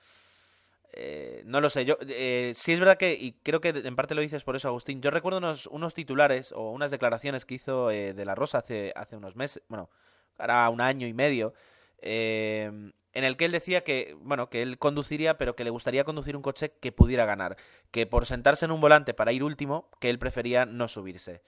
[0.92, 4.14] Eh, no lo sé, yo eh, sí es verdad que, y creo que en parte
[4.14, 7.90] lo dices por eso, Agustín, yo recuerdo unos, unos titulares o unas declaraciones que hizo
[7.90, 9.90] eh, de la Rosa hace, hace unos meses, bueno,
[10.38, 11.52] ahora un año y medio,
[11.98, 16.04] eh, en el que él decía que, bueno, que él conduciría, pero que le gustaría
[16.04, 17.56] conducir un coche que pudiera ganar,
[17.90, 21.42] que por sentarse en un volante para ir último, que él prefería no subirse.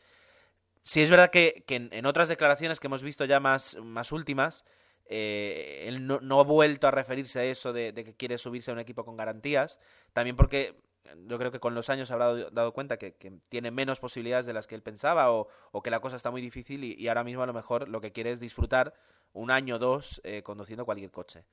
[0.88, 4.64] Sí es verdad que, en, otras declaraciones que hemos visto ya más, más últimas,
[5.04, 8.74] eh, él no, no, ha vuelto a referirse a eso de, que quiere subirse a
[8.74, 9.78] un equipo con garantías,
[10.14, 10.80] también porque
[11.26, 13.12] yo creo que con los años habrá dado cuenta que,
[13.50, 15.50] tiene menos posibilidades de las que él pensaba o,
[15.84, 18.12] que la cosa está muy difícil y, y ahora mismo a lo mejor lo que
[18.12, 18.94] quiere es disfrutar
[19.34, 21.44] un año o dos eh, conduciendo cualquier coche.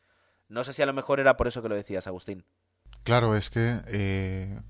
[0.48, 2.46] No sé si a lo mejor era por eso que lo decías, Agustín.
[3.04, 4.62] Claro, es que eh,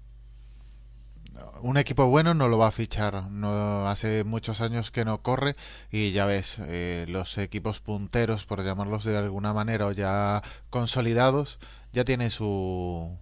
[1.62, 3.30] un equipo bueno no lo va a fichar.
[3.32, 5.56] No hace muchos años que no corre
[5.91, 11.60] y ya ves eh, los equipos punteros, por llamarlos de alguna manera, o ya consolidados,
[11.93, 13.17] ya tienen su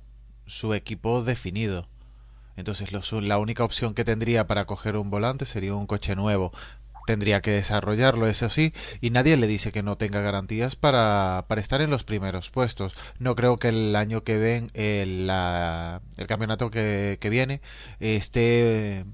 [0.46, 1.88] su equipo definido.
[2.56, 6.52] Entonces la única opción que tendría para coger un volante sería un coche nuevo
[7.06, 11.62] tendría que desarrollarlo, eso sí, y nadie le dice que no tenga garantías para, para
[11.62, 12.94] estar en los primeros puestos.
[13.20, 17.62] No creo que el año que ven, el, la, el campeonato que, que viene,
[18.00, 19.06] esté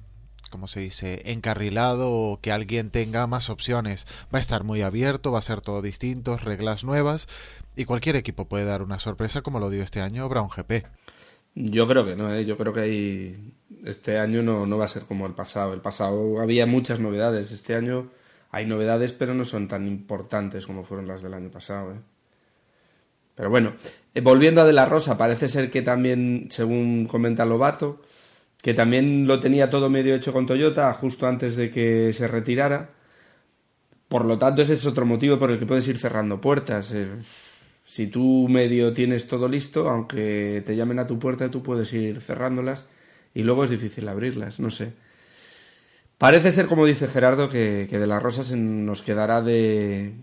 [0.49, 4.05] como se dice, encarrilado o que alguien tenga más opciones.
[4.33, 7.27] Va a estar muy abierto, va a ser todo distinto, reglas nuevas
[7.75, 10.85] y cualquier equipo puede dar una sorpresa como lo dio este año Brown GP.
[11.55, 12.45] Yo creo que no, ¿eh?
[12.45, 13.53] yo creo que hay...
[13.85, 15.73] este año no, no va a ser como el pasado.
[15.73, 18.09] El pasado había muchas novedades, este año
[18.51, 21.93] hay novedades pero no son tan importantes como fueron las del año pasado.
[21.93, 21.99] ¿eh?
[23.35, 23.73] Pero bueno,
[24.13, 28.01] eh, volviendo a De La Rosa, parece ser que también, según comenta Lobato,
[28.61, 32.89] que también lo tenía todo medio hecho con Toyota justo antes de que se retirara.
[34.09, 36.91] Por lo tanto, ese es otro motivo por el que puedes ir cerrando puertas.
[36.93, 37.07] Eh,
[37.89, 42.21] si tú medio tienes todo listo, aunque te llamen a tu puerta, tú puedes ir
[42.21, 42.85] cerrándolas
[43.33, 44.93] y luego es difícil abrirlas, no sé.
[46.19, 50.13] Parece ser, como dice Gerardo, que, de la Rosa se nos quedará de,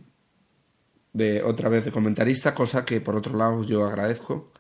[1.13, 4.53] de otra vez de comentarista, cosa que por otro lado yo agradezco,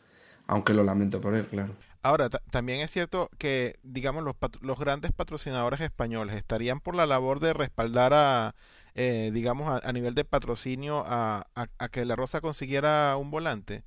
[0.49, 1.77] aunque lo lamento por él, claro.
[2.03, 7.38] Ahora, también es cierto que, digamos, los, los grandes patrocinadores españoles estarían por la labor
[7.38, 8.57] de respaldar a,
[8.98, 13.85] eh, digamos, a, nivel de patrocinio a, a, que la Rosa consiguiera un volante.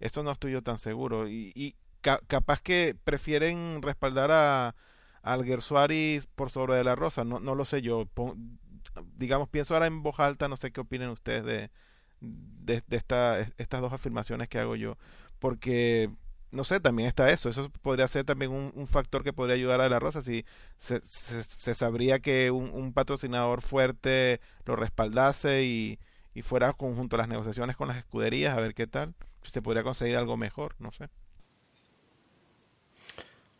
[0.00, 1.28] Esto no estoy yo tan seguro.
[1.28, 4.74] Y, y capaz que prefieren respaldar a
[5.22, 7.24] al Suárez por sobre de la Rosa.
[7.24, 8.06] No, no lo sé yo.
[9.16, 11.70] digamos, pienso ahora en voz alta, no sé qué opinen ustedes de,
[12.20, 14.98] de, de esta, estas dos afirmaciones que hago yo.
[15.38, 16.10] Porque
[16.52, 17.48] no sé, también está eso.
[17.48, 20.44] Eso podría ser también un, factor que podría ayudar a la Rosa si
[20.76, 25.98] se, se, sabría que un, patrocinador fuerte lo respaldase y,
[26.34, 29.14] y fuera conjunto a las negociaciones con las escuderías a ver qué tal.
[29.42, 31.08] Se podría conseguir algo mejor, no sé.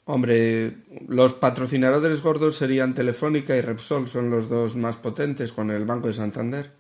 [0.05, 5.85] Hombre, los patrocinadores gordos serían Telefónica y Repsol, son los dos más potentes con el
[5.85, 6.72] Banco de Santander.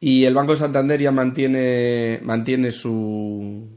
[0.00, 3.68] Y el Banco de Santander ya mantiene, mantiene su,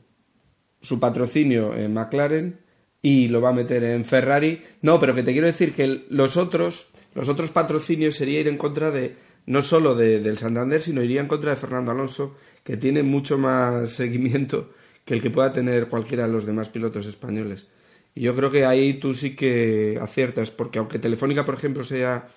[0.81, 2.59] su patrocinio en McLaren
[3.01, 4.61] y lo va a meter en Ferrari.
[4.81, 8.57] No, pero que te quiero decir que los otros, los otros patrocinios sería ir en
[8.57, 9.15] contra de
[9.45, 13.37] no solo de, del Santander, sino iría en contra de Fernando Alonso, que tiene mucho
[13.37, 14.71] más seguimiento
[15.05, 17.67] que el que pueda tener cualquiera de los demás pilotos españoles.
[18.13, 22.27] Y yo creo que ahí tú sí que aciertas, porque aunque Telefónica, por ejemplo, sea,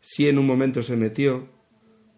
[0.00, 1.48] sí en un momento se metió,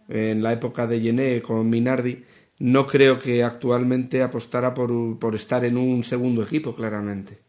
[0.09, 2.25] en la época de Yené con Minardi,
[2.63, 7.41] no creo que actualmente apostara por, por estar en un segundo equipo, claramente.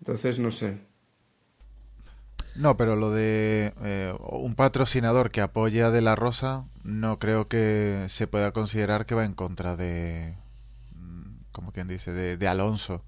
[0.00, 0.78] Entonces, no sé.
[2.54, 8.06] No, pero lo de eh, un patrocinador que apoya De La Rosa, no creo que
[8.08, 10.34] se pueda considerar que va en contra de,
[10.94, 13.04] mm, como quien dice, de, de Alonso.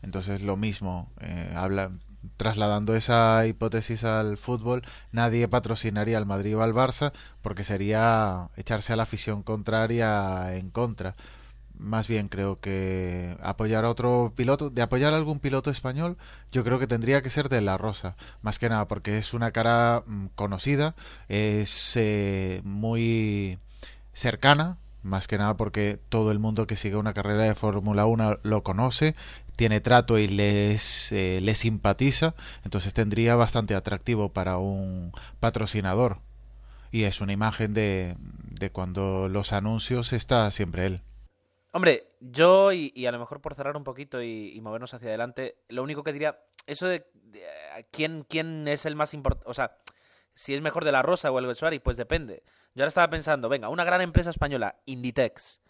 [0.00, 1.92] Entonces, lo mismo, eh, habla,
[2.36, 4.82] trasladando esa hipótesis al fútbol,
[5.12, 10.70] nadie patrocinaría al Madrid o al Barça porque sería echarse a la afición contraria en
[10.70, 11.14] contra.
[11.78, 16.16] Más bien creo que apoyar a otro piloto, de apoyar a algún piloto español,
[16.52, 19.50] yo creo que tendría que ser de La Rosa, más que nada porque es una
[19.50, 20.94] cara mm, conocida,
[21.28, 23.58] es eh, muy
[24.12, 28.38] cercana, más que nada porque todo el mundo que sigue una carrera de Fórmula 1
[28.42, 29.16] lo conoce,
[29.56, 32.34] tiene trato y les, eh, les simpatiza,
[32.64, 36.18] entonces tendría bastante atractivo para un patrocinador.
[36.90, 41.00] Y es una imagen de, de cuando los anuncios está siempre él.
[41.74, 45.82] Hombre, yo, y, a lo mejor por cerrar un poquito y, movernos hacia adelante, lo
[45.82, 47.06] único que diría, eso de,
[47.90, 49.78] quién, quién es el más importante, o sea,
[50.34, 52.42] si es mejor de la Rosa o el Besuari, pues depende.
[52.74, 55.61] Yo ahora estaba pensando, venga, una gran empresa española, Inditex,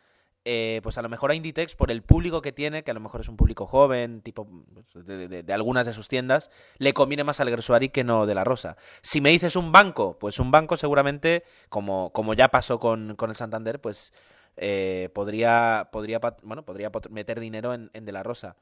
[0.45, 3.01] eh, pues a lo mejor a Inditex, por el público que tiene, que a lo
[3.01, 7.39] mejor es un público joven, tipo pues, de, algunas de sus tiendas, le conviene más
[7.39, 8.77] al Gersuari que no de la Rosa.
[9.03, 13.31] Si me dices un banco, pues un banco seguramente, como, como ya pasó con, con
[13.31, 14.13] el Santander, pues
[14.57, 18.57] eh, podría, podría, bueno, podría meter dinero en, de la Rosa.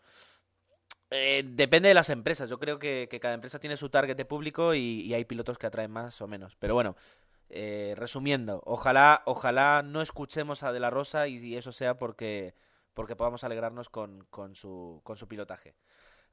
[1.10, 2.50] Eh, depende de las empresas.
[2.50, 5.90] Yo creo que, cada empresa tiene su target de público y hay pilotos que atraen
[5.90, 6.56] más o menos.
[6.56, 6.94] Pero bueno,
[7.50, 12.54] eh, resumiendo, ojalá, ojalá no escuchemos a De La Rosa y, eso sea porque,
[12.94, 15.74] porque podamos alegrarnos con, con, su, con su pilotaje.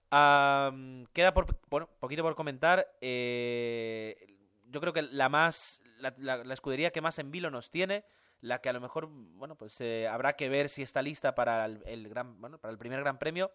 [0.10, 2.88] queda por, bueno, poquito por comentar.
[3.02, 4.38] Eh,
[4.70, 8.06] yo creo que la más la, escudería que más en vilo nos tiene,
[8.42, 11.66] la que a lo mejor bueno pues eh, habrá que ver si está lista para
[11.66, 13.52] el, gran bueno, para el primer Gran Premio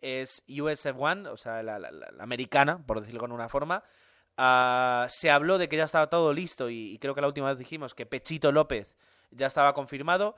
[0.00, 3.82] es USF One, o sea la, americana por decirlo con una forma
[4.44, 7.58] Ah, se habló de que ya estaba todo listo y, creo que la última vez
[7.58, 8.88] dijimos que Pechito López
[9.30, 10.34] ya estaba confirmado.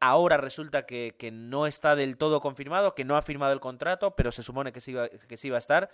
[0.00, 4.32] Ahora resulta que, no está del todo confirmado, que no ha firmado el contrato, pero
[4.32, 5.90] se supone que sí iba, que iba a estar.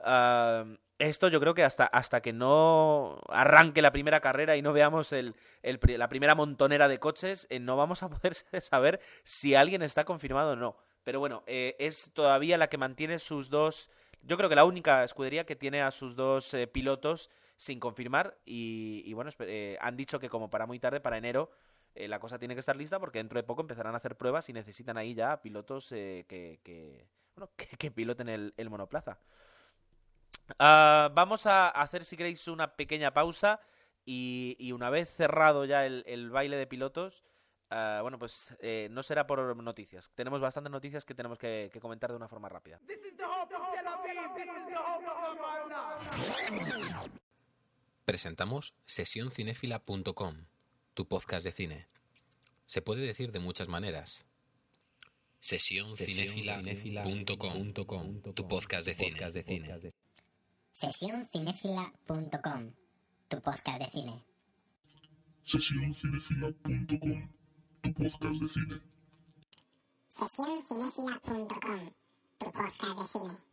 [0.00, 0.64] Ah,
[0.98, 5.14] esto yo creo que hasta, hasta que no arranque la primera carrera y no veamos
[5.62, 8.34] la primera montonera de coches, eh, no vamos a poder
[8.68, 10.76] saber si alguien está confirmado o no.
[11.04, 13.90] Pero bueno, eh, es todavía la que mantiene sus dos
[14.22, 18.38] yo creo que la única escudería que tiene a sus dos eh, pilotos sin confirmar
[18.44, 21.50] y, bueno, eh, han dicho que como para muy tarde, para enero,
[21.94, 24.48] eh, la cosa tiene que estar lista porque dentro de poco empezarán a hacer pruebas
[24.48, 29.18] y necesitan ahí ya pilotos que, que, bueno, que, piloten el, monoplaza.
[30.58, 33.60] Ah, vamos a hacer, si queréis, una pequeña pausa
[34.04, 37.24] y, una vez cerrado ya el baile de pilotos,
[37.70, 40.10] Ah, bueno, pues eh, no será por noticias.
[40.14, 42.80] Tenemos bastantes noticias que tenemos que, comentar de una forma rápida.
[48.04, 50.46] Presentamos sesioncinefila.com,
[50.94, 51.86] tu podcast de cine.
[52.66, 54.24] Se puede decir de muchas maneras.
[55.40, 59.18] Sesioncinefila.com, tu podcast de cine.
[60.72, 62.72] Sesioncinefila.com,
[63.28, 64.24] tu podcast de cine.
[65.44, 67.30] Sesioncinefila.com,
[67.82, 68.80] tu podcast de cine.
[70.08, 71.92] Sesioncinefila.com,
[72.38, 73.47] tu podcast de cine.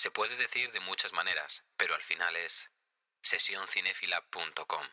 [0.00, 2.70] Se puede decir de muchas maneras, pero al final es
[3.20, 4.86] sesioncinefila.com,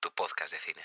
[0.00, 0.82] tu podcast de cine.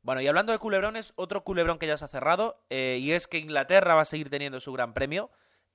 [0.00, 3.26] Bueno, y hablando de culebrones, otro culebrón que ya se ha cerrado, eh, y es
[3.26, 5.30] que Inglaterra va a seguir teniendo su gran premio.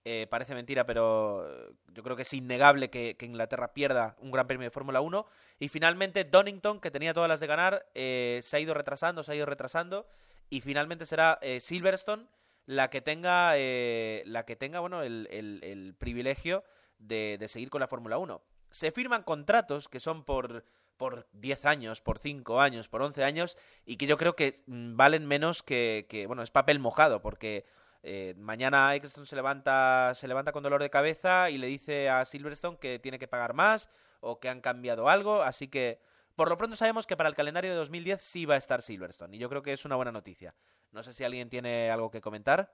[0.07, 4.45] Eh, parece mentira, pero eh, yo creo que es innegable que, Inglaterra pierda un gran
[4.45, 5.25] premio de Fórmula 1.
[5.57, 9.31] Y finalmente Donington, que tenía todas las de ganar, eh, se ha ido retrasando, se
[9.31, 10.05] ha ido retrasando.
[10.47, 12.27] Y finalmente será eh, Silverstone
[12.67, 16.63] la que tenga, la que tenga bueno, el, privilegio
[16.97, 18.41] de, de seguir con la Fórmula 1.
[18.71, 20.65] Se firman contratos que son por,
[20.97, 24.95] por 10 años, por 5 años, por 11 años, y que yo creo que mm,
[24.95, 27.65] valen menos que, que, bueno, es papel mojado, porque
[28.07, 32.23] eh, mañana Eccleston se levanta, se levanta con dolor de cabeza y le dice a
[32.23, 33.89] Silverstone que tiene que pagar más
[34.19, 35.99] o que han cambiado algo, así que
[36.35, 39.35] por lo pronto sabemos que para el calendario de 2010 sí va a estar Silverstone,
[39.35, 40.53] y yo creo que es una buena noticia.
[40.91, 42.71] No sé si alguien tiene algo que comentar.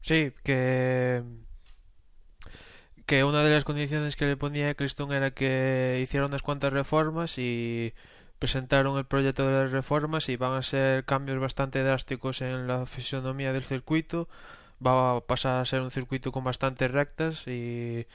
[0.00, 1.22] Sí, que
[3.04, 7.38] que una de las condiciones que le ponía Eccleston era que hiciera unas cuantas reformas
[7.38, 7.92] y
[8.38, 12.86] presentaron el proyecto de las reformas y van a ser cambios bastante drásticos en la
[12.86, 14.28] fisonomía del circuito.
[14.84, 18.06] Va a pasar a ser un circuito con bastantes rectas y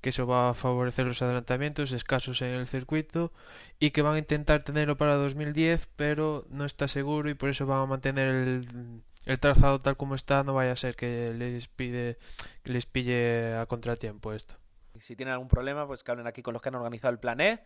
[0.00, 3.32] que eso va a favorecer los adelantamientos escasos en el circuito
[3.78, 7.66] y que van a intentar tenerlo para 2010 pero no está seguro y por eso
[7.66, 10.42] van a mantener el, el trazado tal como está.
[10.42, 12.18] No vaya a ser que les pide
[12.62, 14.54] que les pille a contratiempo esto.
[14.98, 17.40] Si tienen algún problema, pues que hablen aquí con los que han organizado el plan
[17.40, 17.60] E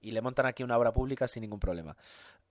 [0.00, 1.96] y le montan aquí una obra pública sin ningún problema.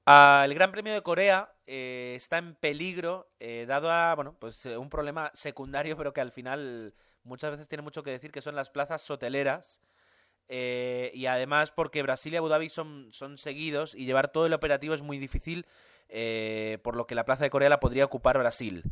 [0.05, 4.65] Ah, el Gran Premio de Corea eh, está en peligro, eh, dado a bueno, pues
[4.65, 8.41] eh, un problema secundario, pero que al final muchas veces tiene mucho que decir, que
[8.41, 9.79] son las plazas hoteleras.
[10.49, 14.53] eh, y además porque Brasil y Abu Dhabi son, son seguidos y llevar todo el
[14.53, 15.65] operativo es muy difícil,
[16.83, 18.83] por lo que la plaza de Corea la podría ocupar Brasil.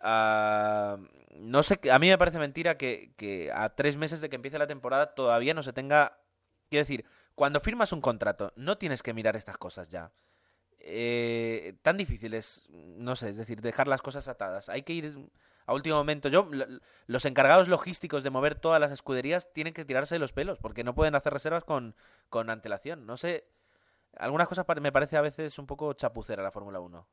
[0.00, 0.98] Ah,
[1.36, 4.66] no sé, a mí me parece mentira que a tres meses de que empiece la
[4.66, 6.18] temporada todavía no se tenga...
[6.70, 7.04] Quiero decir,
[7.40, 10.12] cuando firmas un contrato, no tienes que mirar estas cosas ya.
[10.78, 14.68] Eh, tan difícil es, no sé, es decir, dejar las cosas atadas.
[14.68, 15.16] Hay que ir
[15.64, 16.28] a último momento.
[16.28, 16.50] Yo,
[17.06, 20.94] los encargados logísticos de mover todas las escuderías tienen que tirarse los pelos, porque no
[20.94, 21.96] pueden hacer reservas con,
[22.28, 23.06] con antelación.
[23.06, 23.48] No sé,
[24.18, 27.08] algunas cosas me parece a veces un poco chapucera la Fórmula 1.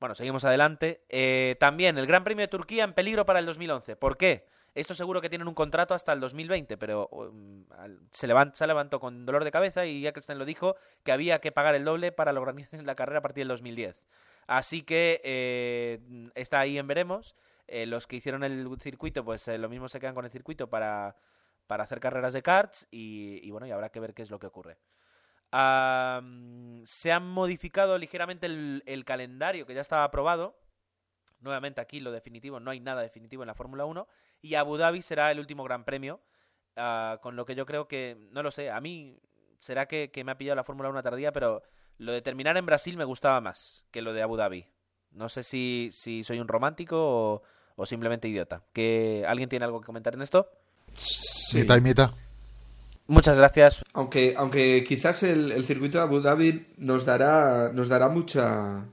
[0.00, 1.04] Bueno, seguimos adelante.
[1.08, 3.94] Eh, también el Gran Premio de Turquía en peligro para el 2011.
[3.94, 4.48] ¿Por qué?
[4.74, 7.64] Esto seguro que tienen un contrato hasta el 2020, pero um,
[8.12, 11.52] se, levan- se levantó con dolor de cabeza y Eccleston lo dijo que había que
[11.52, 12.54] pagar el doble para lograr
[12.84, 13.96] la carrera a partir del 2010.
[14.46, 16.00] Así que eh,
[16.34, 17.36] está ahí en veremos.
[17.68, 20.68] Eh, los que hicieron el circuito, pues eh, lo mismo se quedan con el circuito
[20.68, 21.16] para,
[21.66, 24.46] para hacer carreras de karts y, bueno, y habrá que ver qué es lo que
[24.46, 24.78] ocurre.
[26.86, 30.56] Se han modificado ligeramente el, el calendario que ya estaba aprobado.
[31.40, 34.06] Nuevamente aquí lo definitivo, no hay nada definitivo en la Fórmula 1.
[34.42, 36.20] Y Abu Dhabi será el último gran premio.
[36.76, 39.16] ah, con lo que yo creo que, no lo sé, a mí
[39.60, 41.62] será que, que me ha pillado la Fórmula 1 tardía, pero
[41.98, 44.66] lo de terminar en Brasil me gustaba más que lo de Abu Dhabi.
[45.12, 47.42] No sé si, si soy un romántico o,
[47.76, 48.62] o simplemente idiota.
[48.72, 50.48] ¿Que, ¿Alguien tiene algo que comentar en esto?
[50.94, 51.58] Sí.
[51.60, 52.10] Mitad y mitad.
[53.06, 53.82] Muchas gracias.
[53.92, 58.86] Aunque, aunque quizás el, el circuito de Abu Dhabi nos dará, nos dará mucha,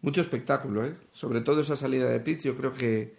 [0.00, 0.94] mucho espectáculo, ¿eh?
[1.10, 3.17] Sobre todo esa salida de pits, yo creo que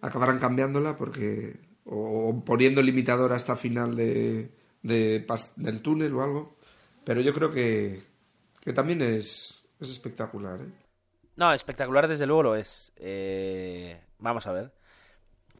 [0.00, 4.50] acabarán cambiándola porque o, poniendo limitador hasta final de,
[4.82, 5.26] de
[5.56, 6.56] del túnel o algo.
[7.04, 8.02] Pero yo creo que,
[8.60, 10.68] que también es, es espectacular, ¿eh?
[11.36, 12.92] No, espectacular desde luego lo es.
[12.96, 14.72] Eh, vamos a ver.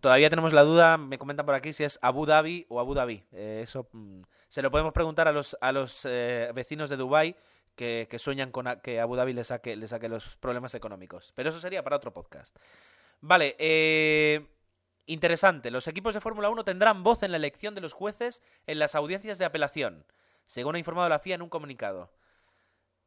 [0.01, 3.24] Todavía tenemos la duda, me comentan por aquí si es Abu Dhabi o Abu Dhabi.
[3.32, 7.36] Eh, eso mm, se lo podemos preguntar a los, a los eh, vecinos de Dubai
[7.74, 11.32] que, que sueñan con a- que Abu Dhabi le saque, le saque los problemas económicos.
[11.34, 12.57] Pero eso sería para otro podcast.
[13.21, 14.47] Vale, eh,
[15.07, 15.71] interesante.
[15.71, 18.95] Los equipos de Fórmula 1 tendrán voz en la elección de los jueces en las
[18.95, 20.05] audiencias de apelación,
[20.47, 22.12] según ha informado la FIA en un comunicado.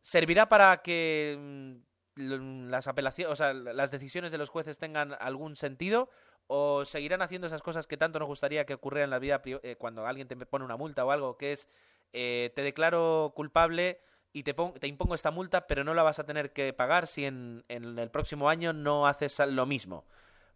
[0.03, 5.15] ¿Servirá para que mm, l- las apelaciones, o sea, las decisiones de los jueces tengan
[5.19, 6.09] algún sentido
[6.47, 9.75] o seguirán haciendo esas cosas que tanto nos gustaría que ocurrieran en la vida eh,
[9.77, 11.69] cuando alguien te pone una multa o algo que es
[12.13, 14.01] eh, te declaro culpable
[14.33, 17.25] y te, te impongo esta multa, pero no la vas a tener que pagar si
[17.25, 20.05] en, el próximo año no haces lo mismo.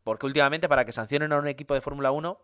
[0.04, 2.40] Porque últimamente para que sancionen a un equipo de Fórmula 1,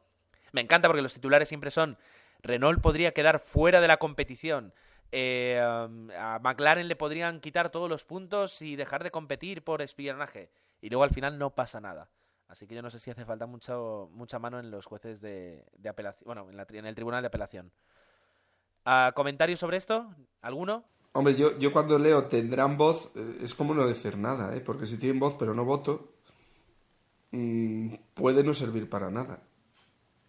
[0.51, 1.97] me encanta porque los titulares siempre son
[2.41, 4.73] Renault podría quedar fuera de la competición.
[5.13, 10.49] eh, a McLaren le podrían quitar todos los puntos y dejar de competir por espionaje.
[10.81, 12.09] Y luego al final no pasa nada.
[12.47, 15.65] Así que yo no sé si hace falta mucho, mucha mano en los jueces de,
[15.87, 16.25] apelación.
[16.25, 17.71] Bueno, en, la en el tribunal de apelación.
[18.83, 20.13] Ah, ¿Comentarios sobre esto?
[20.41, 20.83] ¿Alguno?
[21.13, 24.61] Hombre, yo, yo cuando leo tendrán voz, eh, es como no decir nada, ¿eh?
[24.61, 26.13] porque si tienen voz pero no voto,
[27.31, 29.41] mm, puede no servir para nada.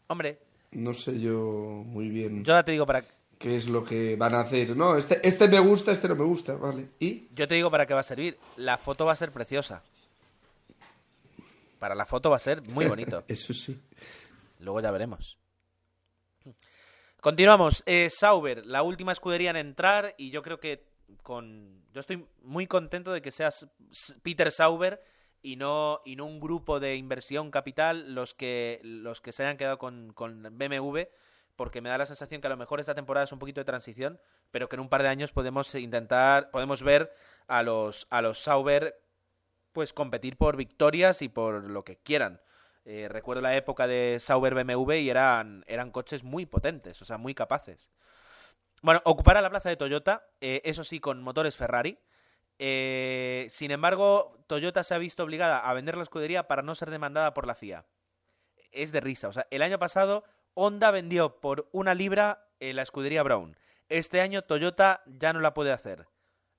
[0.09, 0.39] Hombre,
[0.73, 3.05] No sé yo muy bien yo ya te digo para
[3.39, 4.77] qué es lo que van a hacer.
[4.77, 6.89] No, este, este me gusta, este no me gusta, vale.
[6.99, 7.29] ¿Y?
[7.35, 8.39] yo te digo para qué va a servir.
[8.57, 9.83] La foto va a ser preciosa.
[11.79, 13.25] Para la foto va a ser muy bonito.
[13.29, 13.81] Eso sí.
[14.61, 15.37] Luego ya veremos.
[17.23, 17.85] Continuamos.
[17.87, 20.85] Eh, Sauber, la última escudería en entrar y yo creo que
[21.23, 23.69] con yo estoy muy contento de que seas
[24.25, 25.01] Peter Sauber
[25.41, 29.79] y no y un grupo de inversión capital los que los que se hayan quedado
[29.79, 31.03] con, con BMW
[31.55, 33.67] porque me da la sensación que a lo mejor esta temporada es un poquito de
[33.67, 34.21] transición
[34.51, 37.15] pero que en un par de años podemos intentar podemos ver
[37.47, 39.01] a los a los Sauber
[39.71, 42.41] pues competir por victorias y por lo que quieran
[42.85, 47.19] eh, recuerdo la época de Sauber BMW y eran, eran coches muy potentes, o sea,
[47.19, 47.91] muy capaces.
[48.83, 51.99] Bueno, ocupará la plaza de Toyota, eh, eso sí, con motores Ferrari.
[52.59, 56.91] Eh, sin embargo, Toyota se ha visto obligada a vender la escudería para no ser
[56.91, 57.87] demandada por la FIA.
[58.73, 59.29] Es de risa.
[59.29, 60.25] O sea, el año pasado
[60.55, 63.57] Honda vendió por una libra eh, la escudería Brown.
[63.89, 66.09] Este año Toyota ya no la puede hacer.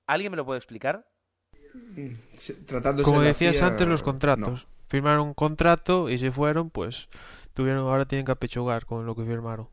[0.06, 1.06] ¿Alguien me lo puede explicar?
[2.66, 4.04] Tratándose Como decías FIA, antes, los
[4.38, 4.60] no.
[4.94, 7.08] Firmaron un contrato y se fueron, pues
[7.52, 9.68] tuvieron ahora tienen que apechugar con lo que firmaron.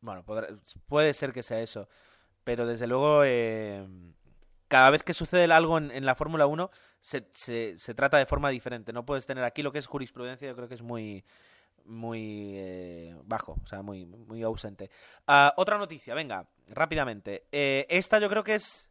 [0.00, 0.24] Bueno,
[0.86, 1.86] puede ser que sea eso.
[2.44, 3.86] Pero desde luego, eh,
[4.68, 8.48] cada vez que sucede algo en, la Fórmula 1, se, se, se trata de forma
[8.48, 8.94] diferente.
[8.94, 11.26] No puedes tener aquí lo que es jurisprudencia, yo creo que es muy
[11.84, 14.90] muy eh, bajo, o sea, muy, muy ausente.
[15.26, 17.44] Ah, otra noticia, venga, rápidamente.
[17.52, 18.87] Eh, esta yo creo que es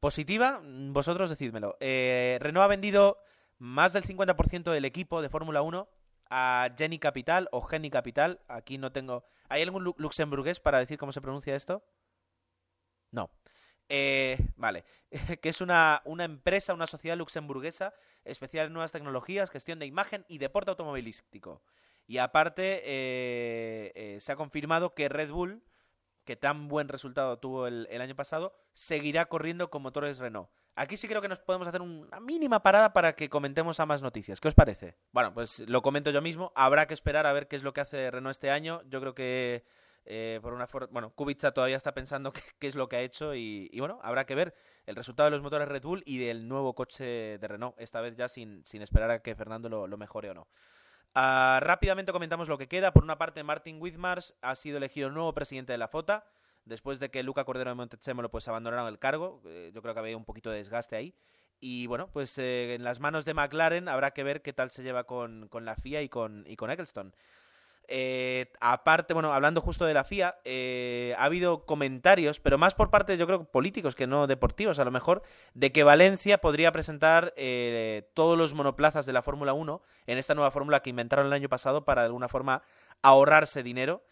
[0.00, 1.76] positiva, vosotros decídmelo.
[1.80, 3.18] Eh, Renault ha vendido
[3.58, 5.88] más del 50% del equipo de Fórmula 1
[6.30, 8.40] a Jenny Capital o Geni Capital.
[8.48, 9.24] Aquí no tengo.
[9.48, 11.84] ¿Hay algún lu- luxemburgués para decir cómo se pronuncia esto?
[13.10, 13.30] No.
[13.88, 14.84] Eh, vale.
[15.42, 17.92] que es una, una empresa, una sociedad luxemburguesa
[18.24, 21.62] especial en nuevas tecnologías, gestión de imagen y deporte automovilístico.
[22.06, 25.62] Y aparte, eh, eh, se ha confirmado que Red Bull,
[26.30, 30.48] que tan buen resultado tuvo el, año pasado, seguirá corriendo con motores Renault.
[30.76, 34.00] Aquí sí creo que nos podemos hacer una mínima parada para que comentemos a más
[34.00, 34.40] noticias.
[34.40, 34.96] ¿Qué os parece?
[35.10, 36.52] Bueno, pues lo comento yo mismo.
[36.54, 38.80] Habrá que esperar a ver qué es lo que hace Renault este año.
[38.88, 39.64] Yo creo que
[40.04, 43.68] eh, por una bueno, Kubica todavía está pensando qué, es lo que ha hecho y,
[43.80, 44.54] bueno, habrá que ver
[44.86, 48.14] el resultado de los motores Red Bull y del nuevo coche de Renault, esta vez
[48.14, 50.46] ya sin, sin esperar a que Fernando lo mejore o no.
[51.14, 52.92] Ah, rápidamente comentamos lo que queda.
[52.92, 56.24] Por una parte, Martin Whitmars ha sido elegido nuevo presidente de la FOTA,
[56.64, 59.42] después de que Luca Cordero de Montezemolo pues abandonaron el cargo.
[59.46, 61.14] Eh, yo creo que había un poquito de desgaste ahí.
[61.58, 64.82] Y bueno, pues eh, en las manos de McLaren habrá que ver qué tal se
[64.82, 67.14] lleva con, con la FIA y con, y con Eccleston.
[67.92, 72.88] Eh, aparte, bueno, hablando justo de la FIA, eh, ha habido comentarios, pero más por
[72.88, 75.22] parte, yo creo, políticos que no deportivos, a lo mejor,
[75.54, 80.36] de que Valencia podría presentar eh, todos los monoplazas de la Fórmula 1 en esta
[80.36, 82.62] nueva fórmula que inventaron el año pasado para de alguna forma
[83.02, 84.04] ahorrarse dinero.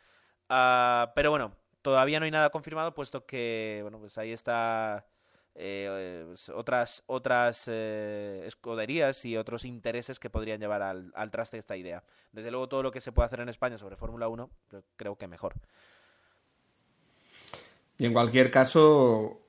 [0.49, 5.07] Ah, pero bueno, todavía no hay nada confirmado, puesto que, bueno, pues ahí está
[5.55, 11.77] eh, otras otras eh, escuderías y otros intereses que podrían llevar al, al traste esta
[11.77, 12.05] idea.
[12.33, 15.17] Desde luego, todo lo que se puede hacer en España sobre Fórmula 1, yo creo
[15.17, 15.55] que mejor.
[17.99, 19.41] Y en cualquier caso,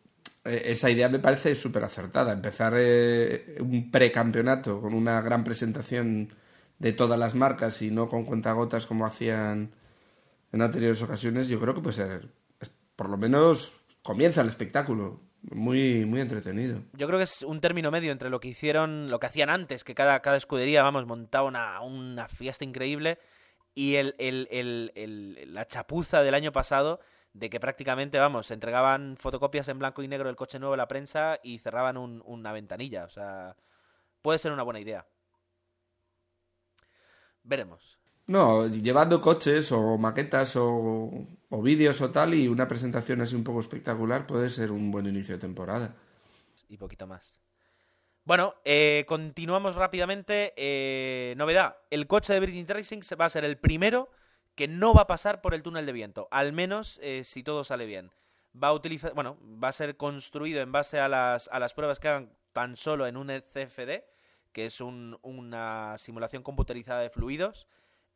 [0.44, 2.34] eh, esa idea me parece súper acertada.
[2.34, 6.30] Empezar eh, un precampeonato con una gran presentación
[6.80, 9.72] de todas las marcas y no con cuentagotas como hacían
[10.52, 12.30] en anteriores ocasiones, yo creo que puede ser,
[12.96, 15.20] por lo menos comienza el espectáculo.
[15.42, 16.82] Muy, muy entretenido.
[16.94, 19.84] Yo creo que es un término medio entre lo que hicieron, lo que hacían antes,
[19.84, 23.20] que cada, cada escudería, vamos, montaba una, una fiesta increíble,
[23.74, 27.00] y el, el- el- el- la chapuza del año pasado
[27.34, 30.88] de que prácticamente, vamos, entregaban fotocopias en blanco y negro del coche nuevo a la
[30.88, 33.06] prensa y cerraban un- una ventanilla.
[33.06, 33.56] O sea,
[34.22, 35.06] puede ser una buena idea.
[37.44, 37.98] Veremos.
[38.28, 41.10] No, llevando coches o maquetas o,
[41.50, 45.06] o vídeos o tal y una presentación así un poco espectacular puede ser un buen
[45.08, 45.96] inicio de temporada.
[46.68, 47.40] y poquito más.
[48.26, 50.54] Bueno, eh, continuamos rápidamente.
[50.56, 54.10] Eh, novedad, el coche de Virgin Racing va a ser el primero
[54.54, 57.64] que no va a pasar por el túnel de viento, al menos eh, si todo
[57.64, 58.12] sale bien.
[58.62, 62.00] Va a utilizar, bueno, va a ser construido en base a las, a las pruebas
[62.00, 64.04] que hagan tan solo en un CFD,
[64.52, 67.68] que es un- una simulación computerizada de fluidos.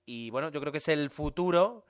[0.05, 1.85] Y bueno, yo creo que es el futuro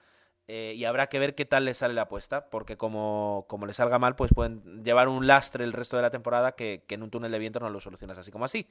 [0.47, 3.73] eh, y habrá que ver qué tal le sale la apuesta, porque como, como le
[3.73, 7.09] salga mal, pues pueden llevar un lastre el resto de la temporada que, en un
[7.09, 8.67] túnel de viento no lo solucionas así como así.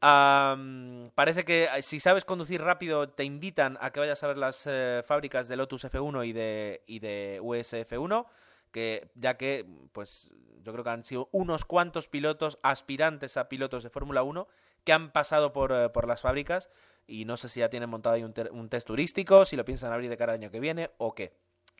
[0.00, 4.62] Parece que eh, si sabes conducir rápido te invitan a que vayas a ver las
[4.66, 8.26] eh, fábricas de Lotus F1 y de, y de USF1,
[8.70, 10.30] que ya que pues
[10.62, 14.48] yo creo que han sido unos cuantos pilotos aspirantes a pilotos de Fórmula 1
[14.84, 16.70] que han pasado por, por las fábricas
[17.08, 19.92] y no sé si ya tienen montado ahí un, un test turístico, si lo piensan
[19.92, 21.32] abrir de cara al año que viene o qué.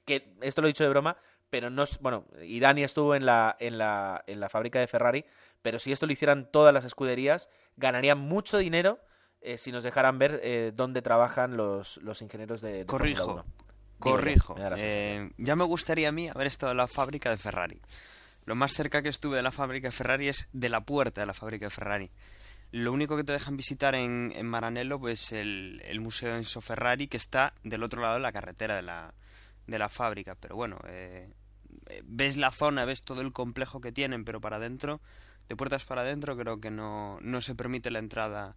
[0.05, 1.19] Que esto lo he dicho de broma,
[1.51, 4.87] pero no es, bueno, y Dani estuvo en la, en la, en la fábrica de
[4.87, 5.25] Ferrari,
[5.63, 8.99] pero si esto lo hicieran todas las escuderías, ganarían mucho dinero
[9.41, 13.45] eh, si nos dejaran ver eh, dónde trabajan los, los ingenieros de, de Corrijo, 1.
[13.45, 13.55] Digo
[13.99, 14.55] yo, Corrijo.
[14.55, 17.81] me eh, ya me gustaría a mí haber estado en la fábrica de Ferrari.
[18.45, 21.27] Lo más cerca que estuve de la fábrica de Ferrari es de la puerta de
[21.27, 22.11] la fábrica de Ferrari.
[22.71, 27.17] Lo único que te dejan visitar en, en Maranello pues el, Museo Enzo Ferrari que
[27.17, 29.15] está del otro lado de la carretera de la,
[29.67, 30.35] de la fábrica.
[30.35, 31.33] Pero bueno, eh,
[31.87, 35.01] eh, ves la zona, ves todo el complejo que tienen, pero para adentro,
[35.49, 38.57] de puertas para adentro, creo que no, no se permite la entrada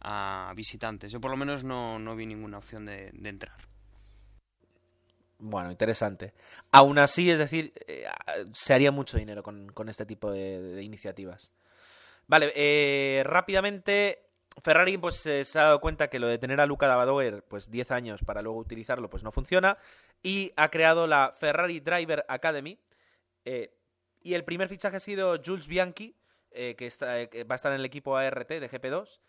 [0.00, 1.10] a visitantes.
[1.10, 3.56] Yo por lo menos no, no vi ninguna opción de, de entrar.
[5.40, 6.32] Bueno, interesante.
[6.70, 8.06] Aún así, es decir, eh,
[8.52, 11.50] se haría mucho dinero con, con este tipo de iniciativas.
[12.28, 14.28] Vale, eh, rápidamente,
[14.62, 17.90] Ferrari pues se ha dado cuenta que lo de tener a Luca Badoer pues 10
[17.90, 19.78] años para luego utilizarlo pues no funciona
[20.22, 22.78] y ha creado la Ferrari Driver Academy
[23.44, 23.74] eh,
[24.22, 26.16] y el primer fichaje ha sido Jules Bianchi
[26.50, 29.20] eh, que, está, eh, que va a estar en el equipo ART de GP2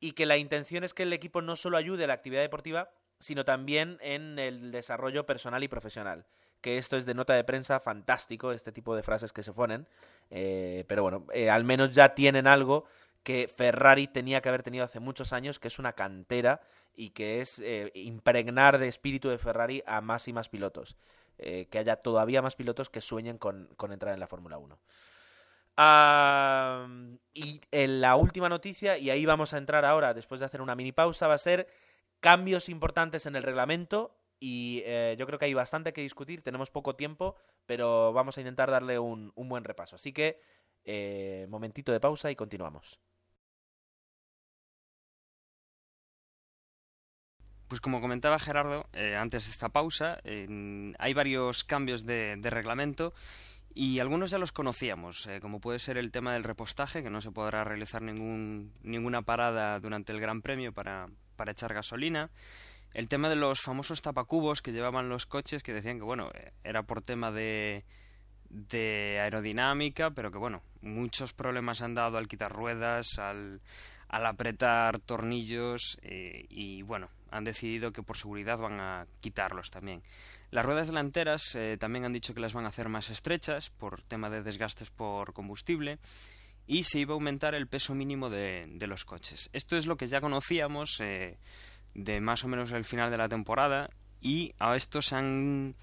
[0.00, 2.90] y que la intención es que el equipo no solo ayude a la actividad deportiva
[3.20, 6.26] sino también en el desarrollo personal y profesional
[6.62, 9.86] que esto es de nota de prensa fantástico, este tipo de frases que se ponen.
[10.30, 12.86] Eh, pero bueno, eh, al menos ya tienen algo
[13.22, 16.62] que Ferrari tenía que haber tenido hace muchos años, que es una cantera
[16.94, 20.96] y que es eh, impregnar de espíritu de Ferrari a más y más pilotos.
[21.36, 24.78] Que haya todavía más pilotos que sueñen con, entrar en la Fórmula 1.
[25.76, 26.86] Ah,
[27.34, 30.76] y en la última noticia, y ahí vamos a entrar ahora, después de hacer una
[30.76, 31.66] mini pausa, va a ser
[32.20, 36.68] cambios importantes en el reglamento y eh, yo creo que hay bastante que discutir, tenemos
[36.68, 39.94] poco tiempo, pero vamos a intentar darle un, buen repaso.
[39.94, 40.40] Así que,
[40.84, 42.98] eh, momentito de pausa y continuamos.
[47.68, 53.14] Pues como comentaba Gerardo eh, antes de esta pausa, hay varios cambios de, reglamento
[53.72, 57.30] y algunos ya los conocíamos, como puede ser el tema del repostaje, que no se
[57.30, 61.08] podrá realizar ningún, ninguna parada durante el Gran Premio para
[61.46, 62.32] echar gasolina.
[62.94, 66.30] El tema de los famosos tapacubos que llevaban los coches, que decían que bueno,
[66.62, 67.84] era por tema de,
[68.48, 73.60] de aerodinámica, pero que bueno, muchos problemas han dado al quitar ruedas, al,
[74.08, 80.02] al apretar tornillos eh, y bueno, han decidido que por seguridad van a quitarlos también.
[80.50, 84.02] Las ruedas delanteras eh, también han dicho que las van a hacer más estrechas por
[84.02, 85.98] tema de desgastes por combustible
[86.66, 89.48] y se iba a aumentar el peso mínimo de, de los coches.
[89.54, 91.38] Esto es lo que ya conocíamos eh,
[91.94, 93.90] de más o menos el final de la temporada
[94.20, 95.74] y a esto se han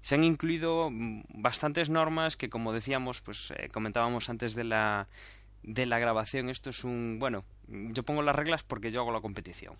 [0.00, 5.08] se han incluido bastantes normas que como decíamos pues eh, comentábamos antes de la
[5.62, 6.48] de la grabación.
[6.48, 9.74] Esto es un bueno yo pongo las reglas porque yo hago la competición.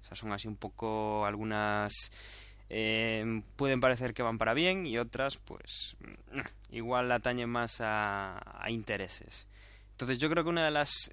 [0.00, 1.92] O sea son así un poco algunas
[2.68, 5.96] eh, pueden parecer que van para bien y otras pues
[6.70, 9.46] igual atañen más a, a intereses.
[9.90, 11.10] Entonces yo creo que una de las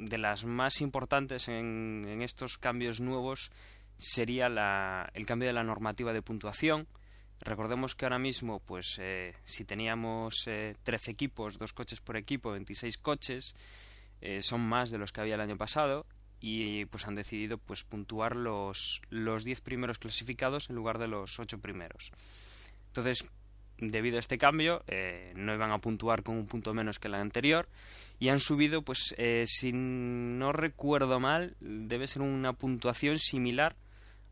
[0.00, 3.50] de las más importantes en, estos cambios nuevos
[3.96, 4.46] sería
[5.12, 6.88] el cambio de la normativa de puntuación.
[7.40, 12.50] Recordemos que ahora mismo, pues, eh, si teníamos eh, 13 equipos, dos coches por equipo,
[12.50, 13.54] 26 coches,
[14.20, 16.06] eh, son más de los que había el año pasado
[16.40, 21.38] y pues han decidido pues puntuar los, los 10 primeros clasificados en lugar de los
[21.38, 22.10] 8 primeros.
[22.88, 23.26] Entonces,
[23.80, 27.14] debido a este cambio, eh, no iban a puntuar con un punto menos que el
[27.14, 27.68] anterior
[28.18, 33.74] y han subido, pues, eh, si no recuerdo mal, debe ser una puntuación similar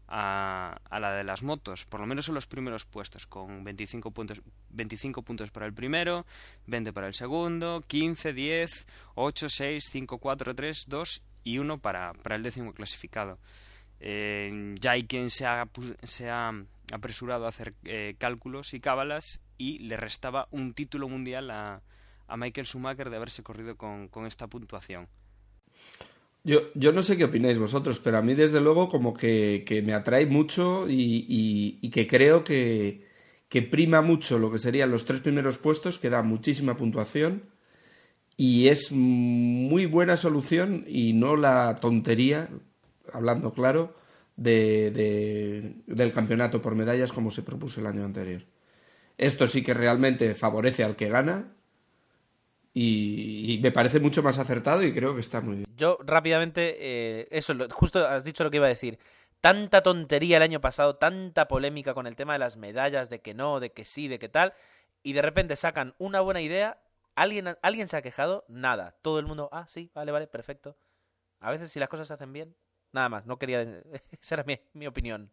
[0.07, 4.11] a, a, la de las motos, por lo menos en los primeros puestos, con 25
[4.11, 6.27] puntos, 25 puntos para el primero,
[6.67, 12.13] 20 para el segundo, 15, 10, 8, 6, 5, 4, 3, 2 y 1 para,
[12.15, 13.39] para el décimo clasificado.
[14.01, 15.69] Eh, ya hay quien se ha,
[16.03, 16.53] se ha
[16.93, 21.83] apresurado a hacer eh, cálculos y cábalas y le restaba un título mundial a,
[22.27, 25.09] a Michael Schumacher de haberse corrido con, esta puntuación.
[26.45, 29.93] Yo, yo no sé qué opináis vosotros, pero a mí desde luego como que, me
[29.93, 33.09] atrae mucho y que creo que,
[33.49, 37.45] que prima mucho lo que serían los tres primeros puestos, que da muchísima puntuación
[38.37, 42.49] y es muy buena solución y no la tontería,
[43.13, 43.95] hablando claro,
[44.37, 48.43] de, de- del campeonato por medallas como se propuso el año anterior.
[49.19, 51.53] Esto sí que realmente favorece al que gana
[52.73, 55.67] y, me parece mucho más acertado y creo que está muy bien.
[55.77, 58.99] Yo rápidamente, eh, eso, justo has dicho lo que iba a decir.
[59.41, 63.35] Tanta tontería el año pasado, tanta polémica con el tema de las medallas, de que
[63.35, 64.55] no, de que sí, de que tal,
[65.03, 66.81] y de repente sacan una buena idea,
[67.15, 70.77] alguien, alguien se ha quejado, nada, todo el mundo, ah, sí, vale, vale, perfecto.
[71.41, 72.55] A veces si las cosas se hacen bien,
[72.93, 73.63] nada más, no quería,
[74.23, 75.31] esa era mi, opinión.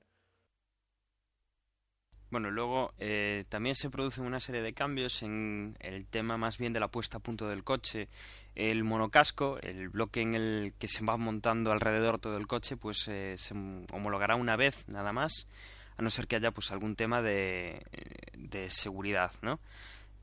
[2.31, 6.73] Bueno, luego eh, también se producen una serie de cambios en el tema más bien
[6.73, 8.09] de la puesta a punto del coche.
[8.55, 13.07] El monocasco, el bloque en el que se va montando alrededor todo el coche, pues
[13.07, 15.47] eh, se homologará una vez nada más,
[15.97, 17.85] a no ser que haya pues algún tema de,
[18.33, 19.59] de seguridad, ¿no?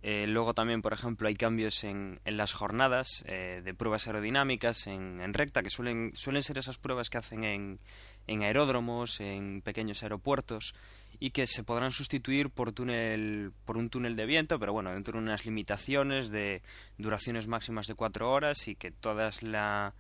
[0.05, 4.89] Eh, luego también, por ejemplo, hay cambios en, en las jornadas eh, de pruebas aerodinámicas
[4.89, 7.79] en, en recta, que suelen, suelen ser esas pruebas que hacen en,
[8.27, 10.75] en aeródromos, en pequeños aeropuertos,
[11.21, 15.13] y que se podrán sustituir por túnel por un túnel de viento, pero bueno, dentro
[15.13, 16.63] de unas limitaciones de
[16.99, 19.95] duraciones máximas de cuatro horas y que todas la,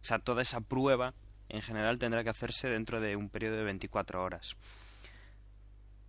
[0.00, 1.14] o sea, toda esa prueba
[1.48, 4.56] en general tendrá que hacerse dentro de un periodo de 24 horas.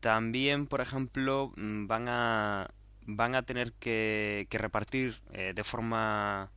[0.02, 2.70] También, por ejemplo, mm, van a
[3.16, 6.51] van a tener que, repartir eh, de forma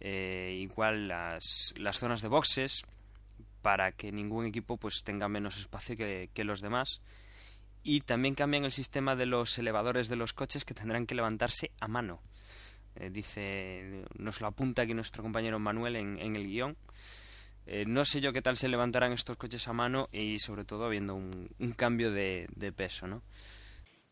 [0.00, 2.82] eh, igual las, zonas de boxes
[3.62, 7.02] para que ningún equipo pues tenga menos espacio que, los demás
[7.82, 11.70] y también cambian el sistema de los elevadores de los coches que tendrán que levantarse
[11.80, 12.20] a mano.
[12.96, 16.76] Eh, dice, nos lo apunta aquí nuestro compañero Manuel en, en el guion.
[17.66, 20.86] Eh, no sé yo qué tal se levantarán estos coches a mano y sobre todo
[20.86, 23.22] habiendo un, un cambio de, de peso, ¿no?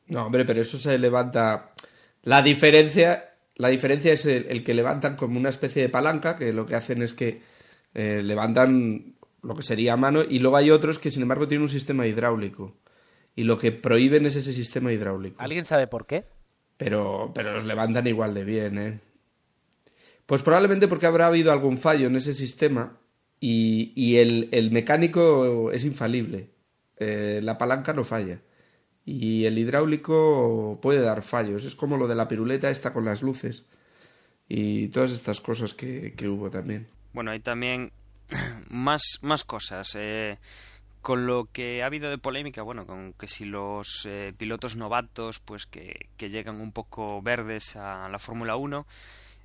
[0.09, 1.73] No, hombre, pero eso se levanta.
[2.23, 6.53] La diferencia, la diferencia es el, el que levantan como una especie de palanca, que
[6.53, 7.43] lo que hacen es que
[7.95, 11.63] eh, levantan lo que sería a mano, y luego hay otros que sin embargo tienen
[11.63, 12.77] un sistema hidráulico.
[13.37, 15.41] Y lo que prohíben es ese sistema hidráulico.
[15.41, 16.25] ¿Alguien sabe por qué?
[16.77, 19.01] Pero, pero los levantan igual de bien, ¿eh?
[20.27, 22.99] Pues probablemente porque habrá habido algún fallo en ese sistema
[23.41, 26.51] y, y el, el mecánico es infalible.
[26.99, 28.41] Eh, la palanca no falla.
[29.11, 31.65] Y el hidráulico puede dar fallos.
[31.65, 33.65] Es como lo de la piruleta esta con las luces.
[34.51, 36.87] Y todas estas cosas que, que hubo también.
[37.15, 37.91] Bueno, hay también
[38.69, 39.97] más, más cosas.
[39.99, 40.37] Eh,
[41.01, 45.41] con lo que ha habido de polémica, bueno, con que si los eh, pilotos novatos,
[45.41, 48.87] pues que, que, llegan un poco verdes a la Fórmula 1,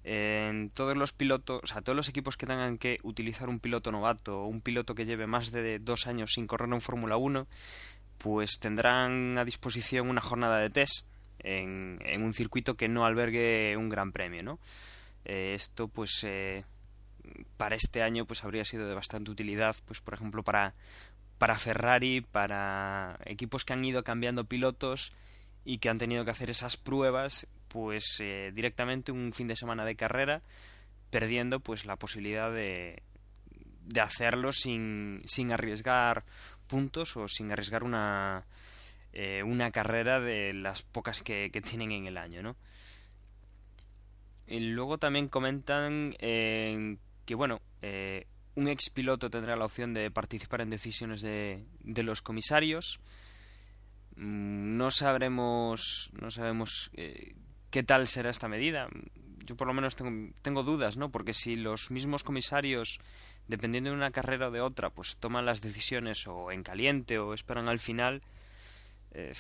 [0.04, 3.62] eh, en todos los pilotos, o sea, todos los equipos que tengan que utilizar un
[3.62, 7.16] piloto novato o un piloto que lleve más de dos años sin correr en Fórmula
[7.16, 7.48] 1,
[8.24, 11.06] pues tendrán a disposición una jornada de test
[11.40, 14.60] en, en un circuito que no albergue un gran premio, ¿no?
[15.26, 16.26] Eh, esto, pues,
[17.58, 20.74] para este año, pues habría sido de bastante utilidad, pues, por ejemplo, para
[21.44, 25.12] para Ferrari, para equipos que han ido cambiando pilotos
[25.66, 29.84] y que han tenido que hacer esas pruebas, pues eh, directamente un fin de semana
[29.84, 30.42] de carrera,
[31.10, 33.04] perdiendo pues la posibilidad de,
[33.82, 36.24] de hacerlo sin, sin arriesgar
[36.64, 38.46] puntos o sin arriesgar una,
[39.14, 42.56] eh, una carrera de las pocas que, tienen en el año, ¿no?
[44.48, 47.62] Y luego también comentan eh, que, bueno,
[48.56, 53.00] un ex piloto tendrá la opción de participar en decisiones de, de los comisarios.
[54.16, 57.36] No sabremos, no sabemos eh,
[57.72, 58.88] qué tal será esta medida.
[59.46, 61.12] Yo por lo menos tengo, tengo dudas, ¿no?
[61.12, 63.00] Porque si los mismos comisarios,
[63.48, 67.34] dependiendo de una carrera o de otra, pues toman las decisiones o en caliente o
[67.34, 68.22] esperan al final,
[69.12, 69.34] eh,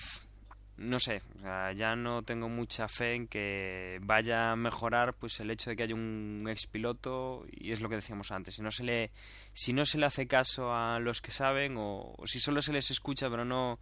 [0.77, 5.39] no sé, o sea, ya no tengo mucha fe en que vaya a mejorar pues
[5.39, 8.61] el hecho de que haya un ex piloto y es lo que decíamos antes, si
[8.61, 9.11] no se le
[9.53, 12.73] si no se le hace caso a los que saben o, o si solo se
[12.73, 13.79] les escucha pero no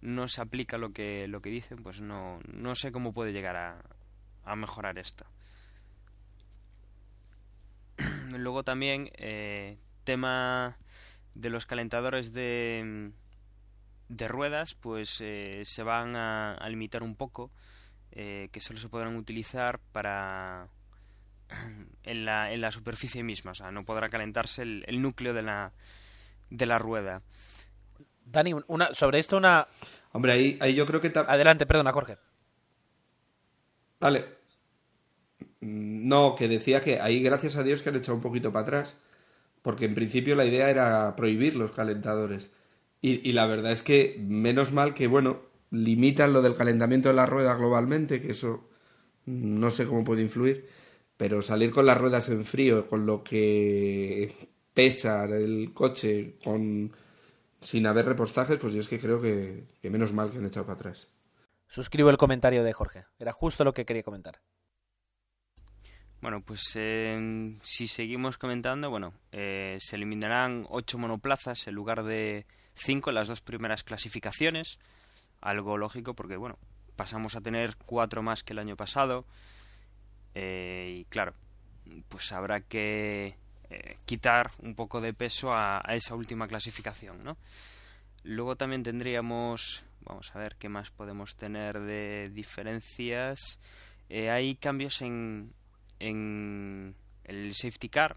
[0.00, 3.56] no se aplica lo que lo que dicen, pues no no sé cómo puede llegar
[3.56, 3.80] a,
[4.44, 5.24] a mejorar esto.
[8.38, 10.76] Luego también eh, tema
[11.34, 13.12] de los calentadores de
[14.08, 17.50] de ruedas pues eh, se van a, a, limitar un poco
[18.12, 20.68] eh, que solo se podrán utilizar para
[22.02, 23.52] en la, en la superficie misma.
[23.52, 25.72] O sea no podrá calentarse el, el núcleo de la
[26.50, 27.22] de la rueda.
[28.26, 29.66] Dani una sobre esto una
[30.12, 32.18] hombre ahí, ahí yo creo que adelante perdona Jorge.
[34.00, 34.43] Vale
[35.64, 38.96] no que decía que ahí gracias a Dios que han echado un poquito para atrás
[39.64, 42.50] porque en principio la idea era prohibir los calentadores.
[43.00, 45.40] Y, y la verdad es que menos mal que, bueno,
[45.70, 48.68] limitan lo del calentamiento de la rueda globalmente, que eso
[49.24, 50.68] no sé cómo puede influir,
[51.16, 54.34] pero salir con las ruedas en frío, con lo que
[54.74, 56.92] pesa el coche, con
[57.62, 60.66] sin haber repostajes, pues yo es que creo que, que menos mal que han echado
[60.66, 61.08] para atrás.
[61.68, 63.06] Suscribo el comentario de Jorge.
[63.18, 64.42] Era justo lo que quería comentar.
[66.24, 72.46] Bueno, pues eh, si seguimos comentando, bueno, eh, se eliminarán ocho monoplazas en lugar de
[72.74, 74.78] cinco en las dos primeras clasificaciones.
[75.42, 76.56] Algo lógico porque, bueno,
[76.96, 79.26] pasamos a tener cuatro más que el año pasado.
[80.34, 81.34] Eh, y claro,
[82.08, 83.36] pues habrá que
[83.68, 87.36] eh, quitar un poco de peso a, esa última clasificación, ¿no?
[88.22, 93.60] Luego también tendríamos, vamos a ver qué más podemos tener de diferencias.
[94.08, 95.52] Hay cambios en,
[95.98, 98.16] en el safety car.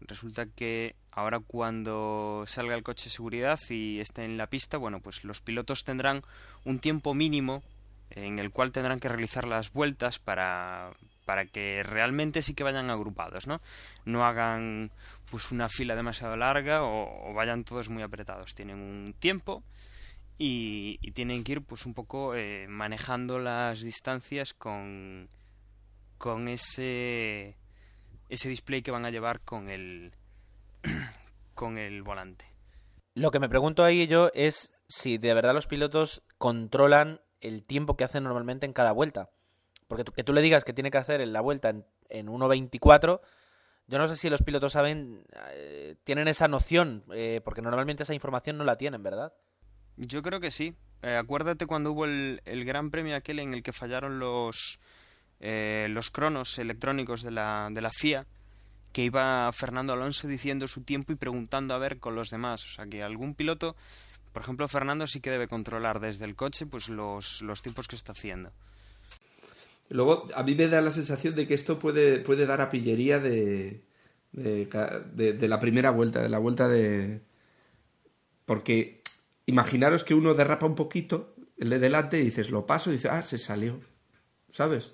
[0.00, 5.00] Resulta que ahora cuando salga el coche de seguridad y esté en la pista, bueno,
[5.00, 6.22] pues los pilotos tendrán
[6.64, 7.62] un tiempo mínimo
[8.10, 10.90] en el cual tendrán que realizar las vueltas para,
[11.24, 13.60] para que realmente sí que vayan agrupados, ¿no?
[14.04, 14.90] No hagan
[15.30, 18.54] pues una fila demasiado larga o, vayan todos muy apretados.
[18.54, 19.62] Tienen un tiempo
[20.36, 25.28] y, y tienen que ir pues un poco eh, manejando las distancias con,
[26.22, 27.56] con ese
[28.28, 30.12] ese display que van a llevar con el
[31.54, 32.44] con el volante.
[33.16, 37.96] Lo que me pregunto ahí yo es si de verdad los pilotos controlan el tiempo
[37.96, 39.30] que hacen normalmente en cada vuelta.
[39.88, 43.20] Porque que tú le digas que tiene que hacer la vuelta en, en 1.24,
[43.88, 48.14] yo no sé si los pilotos saben, eh, tienen esa noción, eh, porque normalmente esa
[48.14, 49.32] información no la tienen, ¿verdad?
[49.96, 50.76] Yo creo que sí.
[51.02, 54.78] Eh, acuérdate cuando hubo el, el, gran premio aquel en el que fallaron los,
[55.42, 58.26] eh, los cronos electrónicos de la, de la FIA,
[58.92, 62.64] que iba Fernando Alonso diciendo su tiempo y preguntando a ver con los demás.
[62.64, 63.74] O sea que algún piloto,
[64.32, 67.96] por ejemplo Fernando, sí que debe controlar desde el coche pues los, los tiempos que
[67.96, 68.52] está haciendo.
[69.88, 73.18] Luego, a mí me da la sensación de que esto puede, puede dar a pillería
[73.18, 73.82] de,
[74.30, 77.20] de, de, la primera vuelta, de la vuelta de...
[78.46, 79.02] Porque
[79.44, 83.10] imaginaros que uno derrapa un poquito, el de delante, y dices, lo paso, y dices,
[83.10, 83.80] ah, se salió.
[84.48, 84.92] ¿Sabes?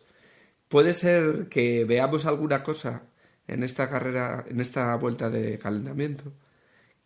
[0.68, 3.02] Puede ser que veamos alguna cosa
[3.46, 6.32] en esta carrera, en esta vuelta de calentamiento,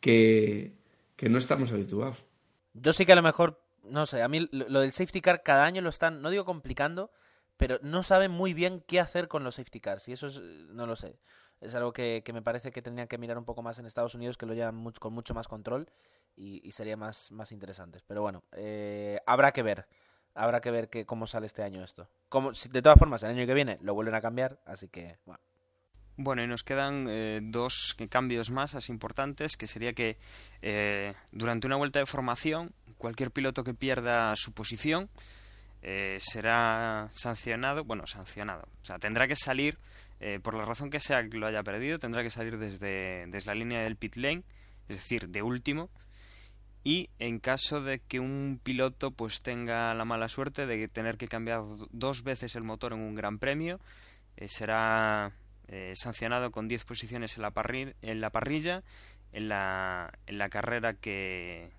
[0.01, 0.73] que,
[1.17, 2.25] que no estamos habituados.
[2.75, 5.65] Yo sí que a lo mejor, no sé, a mí lo del safety car cada
[5.65, 7.13] año lo están, no digo complicando,
[7.57, 10.87] pero no saben muy bien qué hacer con los safety cars, y eso es, no
[10.87, 11.17] lo sé.
[11.61, 14.17] Es algo que, que me parece que tendrían que mirar un poco más en Estados
[14.17, 15.89] Unidos, que lo llevan mucho, con mucho más control
[16.37, 18.03] y, sería más, más interesantes.
[18.07, 19.87] Pero bueno, eh, habrá que ver.
[20.35, 22.09] Habrá que ver que, cómo sale este año esto.
[22.29, 25.41] Como, de todas formas, el año que viene lo vuelven a cambiar, así que, bueno.
[26.17, 30.19] Bueno, y nos quedan eh, dos cambios más así importantes, que sería que
[30.61, 35.09] eh, durante una vuelta de formación, cualquier piloto que pierda su posición
[35.85, 39.79] eh, será sancionado, bueno, sancionado, o sea, tendrá que salir,
[40.21, 43.47] eh, por la razón que sea que lo haya perdido, tendrá que salir desde, desde
[43.49, 44.45] la línea del pit lane,
[44.89, 45.91] es decir, de último,
[46.85, 51.29] y en caso de que un piloto pues tenga la mala suerte de tener que
[51.29, 53.81] cambiar dos veces el motor en un gran premio,
[54.37, 55.33] eh, será
[55.69, 58.83] eh, sancionado con 10 posiciones en la, parri en la parrilla
[59.33, 61.71] en la, en la carrera que,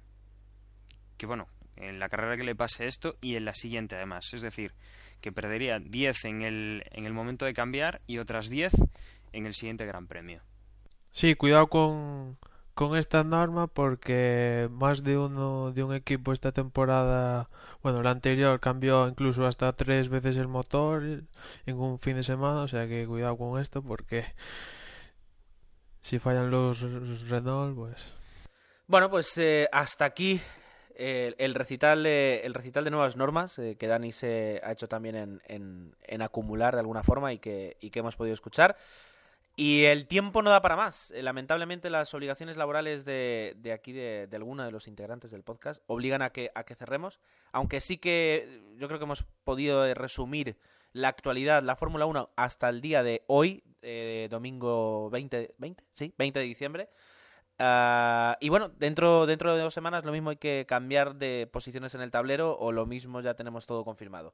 [1.18, 4.34] que bueno en la carrera que le pase esto y en la siguiente además.
[4.34, 4.74] Es decir
[5.22, 8.74] que perdería 10 en el, en el momento de cambiar y otras 10
[9.32, 10.41] en el siguiente gran premio.
[11.12, 12.38] Sí cuidado con
[12.74, 17.49] con esta norma porque más de uno de un equipo esta temporada,
[17.82, 22.61] bueno, la anterior cambió incluso hasta tres veces el motor en un fin de semana,
[22.61, 24.26] o sea que cuidado con esto porque
[26.01, 26.82] si fallan los
[27.30, 28.13] Renault, pues...
[28.88, 30.41] Bueno, pues eh, hasta aquí
[30.95, 34.88] el, el, recital de, el recital de nuevas normas eh, que Dani se ha hecho
[34.88, 38.76] también en, en, en acumular de alguna forma y que, y que hemos podido escuchar.
[39.56, 41.12] Y el tiempo no da para más.
[41.12, 45.43] Eh, lamentablemente las obligaciones laborales de, de aquí, de, de alguno de los integrantes del
[45.43, 47.20] podcast, obligan a que, a que cerremos.
[47.51, 50.58] Aunque sí que yo creo que hemos podido resumir
[50.91, 56.14] la actualidad, la Fórmula 1 hasta el día de hoy, eh, domingo 20, 20, sí,
[56.18, 56.89] 20 de diciembre.
[57.60, 61.93] Uh, y bueno, dentro, dentro de dos semanas lo mismo hay que cambiar de posiciones
[61.93, 64.34] en el tablero o lo mismo ya tenemos todo confirmado.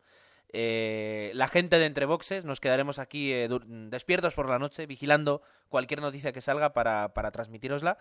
[0.51, 3.47] Eh, la gente de Entre Boxes nos quedaremos aquí eh,
[3.89, 7.97] despiertos por la noche, vigilando cualquier noticia que salga para, para transmitirosla.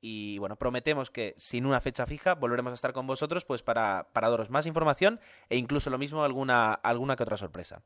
[0.00, 4.08] Y bueno, prometemos que sin una fecha fija volveremos a estar con vosotros pues para,
[4.14, 5.20] para daros más información
[5.50, 7.82] e incluso lo mismo alguna, alguna que otra sorpresa.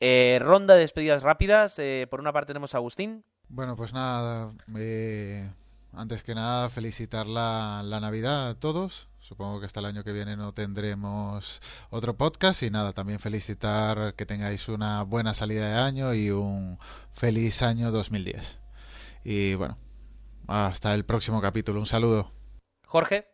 [0.00, 1.78] Eh, ronda de despedidas rápidas.
[2.08, 3.24] Por una parte tenemos a Agustín.
[3.50, 4.54] Bueno, pues nada,
[5.92, 9.09] antes que nada felicitar la, la Navidad a todos.
[9.30, 14.16] Supongo que hasta el año que viene no tendremos otro podcast y nada, también felicitar
[14.16, 16.80] que tengáis una buena salida de año y un
[17.14, 18.58] feliz año 2010.
[19.22, 19.78] Y bueno,
[20.48, 21.78] hasta el próximo capítulo.
[21.78, 22.32] Un saludo.
[22.86, 23.28] Jorge.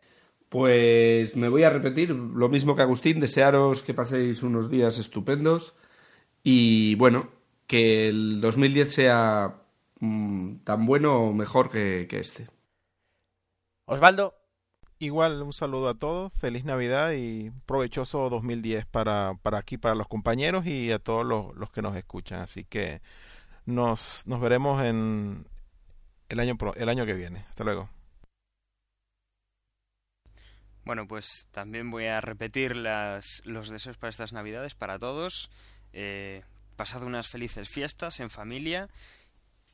[0.49, 5.75] Pues me voy a repetir lo mismo que Agustín, desearos que paséis unos días estupendos
[6.43, 7.31] y bueno,
[7.65, 9.63] que el 2010 sea
[9.99, 12.49] mm, tan bueno o mejor que, que este.
[13.85, 14.35] Osvaldo.
[14.99, 20.07] Igual un saludo a todos, feliz Navidad y provechoso 2010 para, para aquí, para los
[20.07, 22.41] compañeros y a todos los, los que nos escuchan.
[22.41, 23.01] Así que
[23.67, 25.45] nos, nos veremos en
[26.29, 27.45] el año, el año que viene.
[27.49, 27.89] Hasta luego.
[30.83, 35.51] Bueno, pues también voy a repetir las, los deseos para estas Navidades para todos.
[35.91, 36.43] Eh,
[36.75, 38.89] pasad unas felices fiestas en familia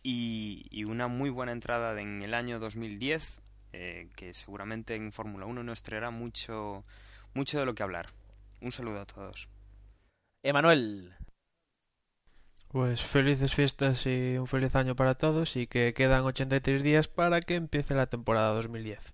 [0.01, 3.42] y, y una muy buena entrada en el año 2010,
[3.73, 6.85] eh, que seguramente en Fórmula 1 nos traerá mucho,
[7.33, 8.07] mucho de lo que hablar.
[8.61, 9.49] Un saludo a todos.
[10.43, 11.13] Emanuel.
[12.69, 17.39] Pues felices fiestas y un feliz año para todos y que quedan 83 días para
[17.39, 19.13] que empiece la temporada 2010.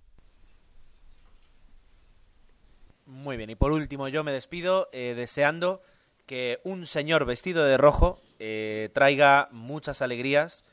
[3.05, 5.81] Muy bien, y por último yo me despido eh, deseando
[6.25, 10.63] que un señor vestido de rojo eh, traiga muchas alegrías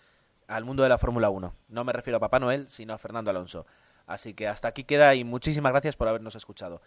[0.49, 1.55] al mundo de la Fórmula 1.
[1.68, 3.66] No me refiero a Papá Noel, sino a Fernando Alonso.
[4.07, 6.80] Así que hasta aquí queda y muchísimas gracias por habernos escuchado.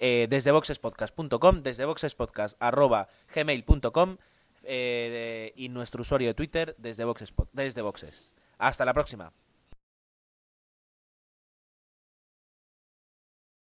[0.00, 4.16] Eh, desde boxespodcast.com, desde boxespodcast.gmail.com
[4.64, 8.28] eh, y nuestro usuario de Twitter desde, boxespod- desde boxes.
[8.58, 9.32] Hasta la próxima.